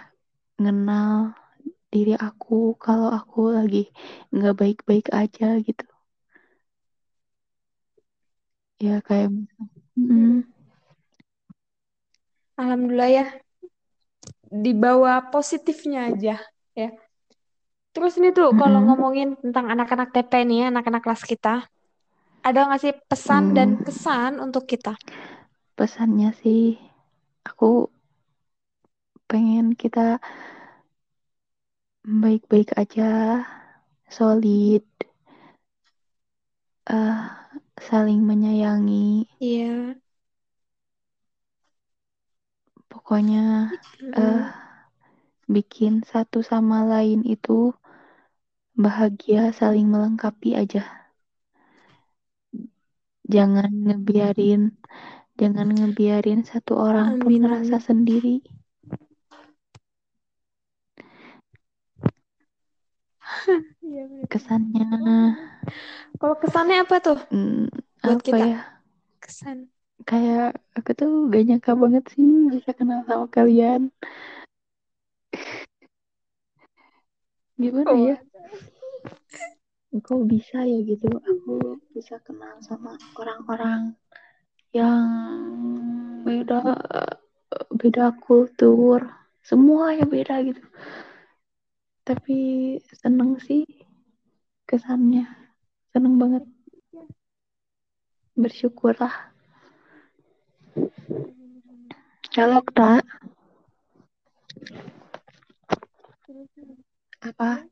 ngenal 0.62 1.36
diri 1.92 2.14
aku 2.16 2.76
kalau 2.80 3.12
aku 3.12 3.56
lagi 3.58 3.90
nggak 4.32 4.56
baik-baik 4.56 5.08
aja 5.12 5.60
gitu. 5.64 5.86
Ya 8.84 9.00
kayak 9.00 9.32
mm. 9.96 10.44
Alhamdulillah 12.56 13.12
ya, 13.12 13.26
dibawa 14.48 15.28
positifnya 15.28 16.08
aja 16.12 16.40
ya. 16.72 16.90
Terus 17.96 18.14
nih 18.22 18.32
tuh 18.38 18.50
kalau 18.62 18.80
mm-mm, 18.80 18.88
ngomongin 18.88 19.30
tentang 19.44 19.66
anak-anak 19.74 20.10
TP 20.14 20.32
nih 20.50 20.58
ya, 20.62 20.66
anak-anak 20.74 21.02
kelas 21.06 21.24
kita. 21.32 21.54
Ada 22.48 22.60
nggak 22.68 22.82
sih 22.84 22.94
pesan 23.10 23.44
Hmm. 23.44 23.58
dan 23.58 23.70
kesan 23.88 24.34
untuk 24.46 24.64
kita? 24.72 24.94
Pesannya 25.78 26.30
sih, 26.42 26.64
aku 27.50 27.66
pengen 29.30 29.68
kita 29.82 30.20
baik-baik 32.22 32.70
aja, 32.82 33.10
solid, 34.10 34.86
uh, 36.96 37.26
saling 37.88 38.22
menyayangi. 38.30 39.30
Iya. 39.40 39.96
Pokoknya 42.92 43.44
uh, 44.18 44.42
bikin 45.56 45.94
satu 46.12 46.40
sama 46.52 46.78
lain 46.92 47.22
itu 47.36 47.74
bahagia, 48.84 49.42
saling 49.60 49.88
melengkapi 49.94 50.50
aja. 50.62 50.82
Jangan 53.34 53.72
ngebiarin, 53.86 54.62
jangan 55.42 55.68
ngebiarin 55.78 56.42
satu 56.52 56.74
orang 56.88 57.10
pun 57.22 57.34
ngerasa 57.42 57.78
sendiri. 57.88 58.36
Iya. 63.86 64.04
Kesannya, 64.32 64.86
Kalau 66.20 66.36
kesannya 66.42 66.76
apa 66.84 66.96
tuh 67.06 67.18
hmm, 67.32 67.68
buat 68.04 68.20
apa 68.22 68.26
kita? 68.28 68.46
ya? 68.50 68.58
Kesan. 69.24 69.60
Kayak 70.10 70.44
aku 70.78 70.90
tuh 71.00 71.10
gak 71.34 71.42
nyangka 71.48 71.72
banget 71.82 72.04
sih 72.14 72.28
bisa 72.54 72.72
kenal 72.80 73.00
sama 73.10 73.26
kalian. 73.36 73.82
Gimana 77.58 77.92
Oh. 77.92 77.98
ya? 77.98 78.25
Kok 79.96 80.22
bisa 80.28 80.62
ya 80.68 80.80
gitu? 80.84 81.08
Aku 81.08 81.80
bisa 81.96 82.20
kenal 82.22 82.60
sama 82.60 83.00
orang-orang 83.16 83.96
yang 84.76 85.08
beda 86.28 86.76
beda 87.72 88.12
kultur, 88.20 89.08
semuanya 89.40 90.04
beda 90.04 90.44
gitu. 90.44 90.60
Tapi 92.04 92.38
seneng 92.92 93.40
sih 93.40 93.64
kesannya, 94.68 95.26
seneng 95.96 96.20
banget. 96.20 96.44
Bersyukurlah. 98.36 99.32
Halo, 102.36 102.60
Kak. 102.68 103.08
Apa? 107.24 107.64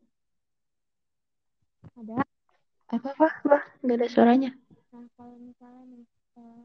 Ada. 1.93 2.25
Apa, 2.89 3.07
apa? 3.13 3.27
Apa? 3.45 3.57
Gak 3.85 3.97
ada 4.01 4.07
suaranya. 4.09 4.51
Nah, 4.93 5.05
kalau 5.13 5.37
misalnya 5.37 5.83
nih, 5.93 6.05
uh, 6.37 6.61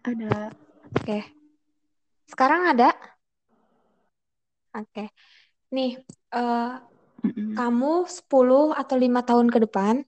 Ada. 0.00 0.52
Oke. 0.96 1.04
Okay. 1.04 1.22
Sekarang 2.28 2.68
ada? 2.72 2.88
Oke. 4.76 4.88
Okay. 4.92 5.06
Nih, 5.72 6.00
uh, 6.32 6.80
kamu 7.56 8.08
10 8.08 8.72
atau 8.72 8.96
5 8.96 9.20
tahun 9.24 9.48
ke 9.52 9.58
depan, 9.68 10.04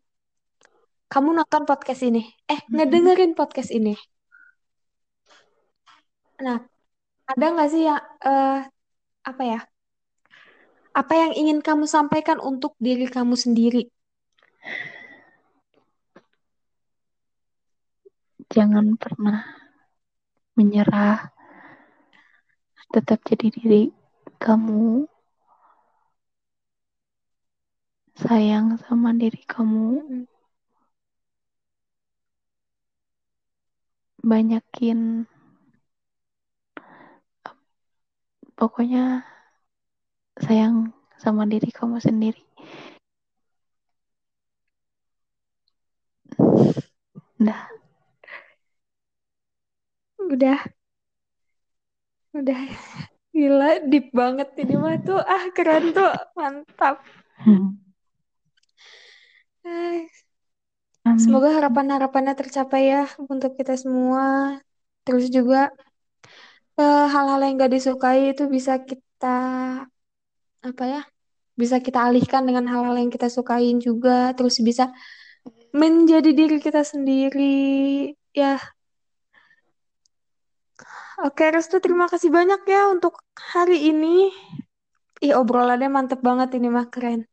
kamu 1.12 1.28
nonton 1.36 1.68
podcast 1.68 2.00
ini. 2.08 2.24
Eh, 2.48 2.56
mm 2.56 2.64
-mm. 2.64 2.74
ngedengerin 2.80 3.32
podcast 3.36 3.68
ini. 3.68 3.92
Nah, 6.40 6.64
ada 7.28 7.46
nggak 7.52 7.68
sih 7.68 7.84
yang, 7.84 8.00
uh, 8.24 8.64
apa 9.22 9.42
ya, 9.44 9.60
apa 10.92 11.12
yang 11.16 11.32
ingin 11.40 11.58
kamu 11.64 11.84
sampaikan 11.88 12.38
untuk 12.40 12.72
diri 12.76 13.08
kamu 13.08 13.34
sendiri? 13.36 13.88
Jangan 18.52 19.00
pernah 19.00 19.40
menyerah. 20.56 21.32
Tetap 22.92 23.24
jadi 23.24 23.46
diri 23.56 23.82
kamu. 24.36 25.08
Sayang 28.20 28.76
sama 28.84 29.10
diri 29.16 29.40
kamu. 29.48 29.88
Banyakin 34.22 35.26
pokoknya 38.54 39.26
sayang 40.40 40.94
sama 41.20 41.44
diri 41.44 41.68
kamu 41.68 42.00
sendiri. 42.00 42.40
Udah. 47.42 47.60
Udah. 50.30 50.60
Udah. 52.32 52.60
Gila, 53.32 53.70
deep 53.88 54.12
banget 54.12 54.48
ini 54.60 54.74
mah 54.76 54.96
tuh. 55.00 55.20
Ah, 55.20 55.50
keren 55.56 55.92
tuh. 55.96 56.12
Mantap. 56.38 57.02
Hmm. 57.42 57.76
Semoga 61.18 61.50
harapan-harapannya 61.58 62.34
tercapai 62.38 62.82
ya 62.94 63.04
untuk 63.26 63.58
kita 63.58 63.74
semua. 63.74 64.58
Terus 65.02 65.26
juga 65.34 65.74
hal-hal 66.78 67.40
uh, 67.42 67.44
yang 67.46 67.58
gak 67.58 67.72
disukai 67.74 68.32
itu 68.32 68.46
bisa 68.46 68.78
kita 68.80 69.36
apa 70.62 70.84
ya? 70.86 71.02
Bisa 71.58 71.82
kita 71.82 72.08
alihkan 72.08 72.46
dengan 72.48 72.64
hal-hal 72.70 72.96
yang 72.96 73.10
kita 73.12 73.28
sukain 73.28 73.82
juga. 73.82 74.32
Terus 74.38 74.62
bisa 74.62 74.94
menjadi 75.74 76.30
diri 76.32 76.58
kita 76.62 76.86
sendiri. 76.86 78.14
Ya. 78.32 78.62
Oke, 81.22 81.44
Restu 81.52 81.78
terima 81.78 82.08
kasih 82.08 82.32
banyak 82.32 82.64
ya 82.66 82.88
untuk 82.88 83.20
hari 83.36 83.92
ini. 83.92 84.32
Ih, 85.22 85.38
obrolannya 85.38 85.86
mantep 85.86 86.18
banget 86.18 86.56
ini 86.58 86.66
mah 86.66 86.90
keren. 86.90 87.28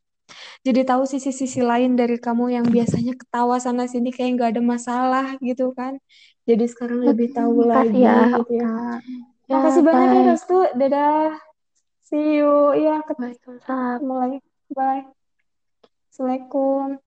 Jadi 0.62 0.86
tahu 0.86 1.10
sisi-sisi 1.10 1.66
lain 1.66 1.98
dari 1.98 2.22
kamu 2.22 2.54
yang 2.54 2.66
biasanya 2.70 3.18
ketawa 3.18 3.58
sana 3.58 3.90
sini 3.90 4.14
kayak 4.14 4.38
nggak 4.38 4.50
ada 4.54 4.62
masalah 4.62 5.26
gitu 5.42 5.74
kan. 5.74 5.98
Jadi 6.46 6.70
sekarang 6.70 7.02
lebih 7.02 7.34
tahu 7.34 7.66
lagi 7.66 7.98
ya, 7.98 8.38
gitu 8.38 8.62
ya. 8.62 9.02
ya 9.50 9.54
Makasih 9.58 9.82
banyak 9.82 10.06
bye. 10.06 10.18
ya 10.18 10.22
Restu. 10.30 10.60
Dadah. 10.78 11.49
See 12.10 12.42
you. 12.42 12.74
Ya, 12.74 13.06
Waalaikumsalam. 13.06 14.02
mulai. 14.02 14.42
Bye. 14.74 15.06
Assalamualaikum. 16.10 16.98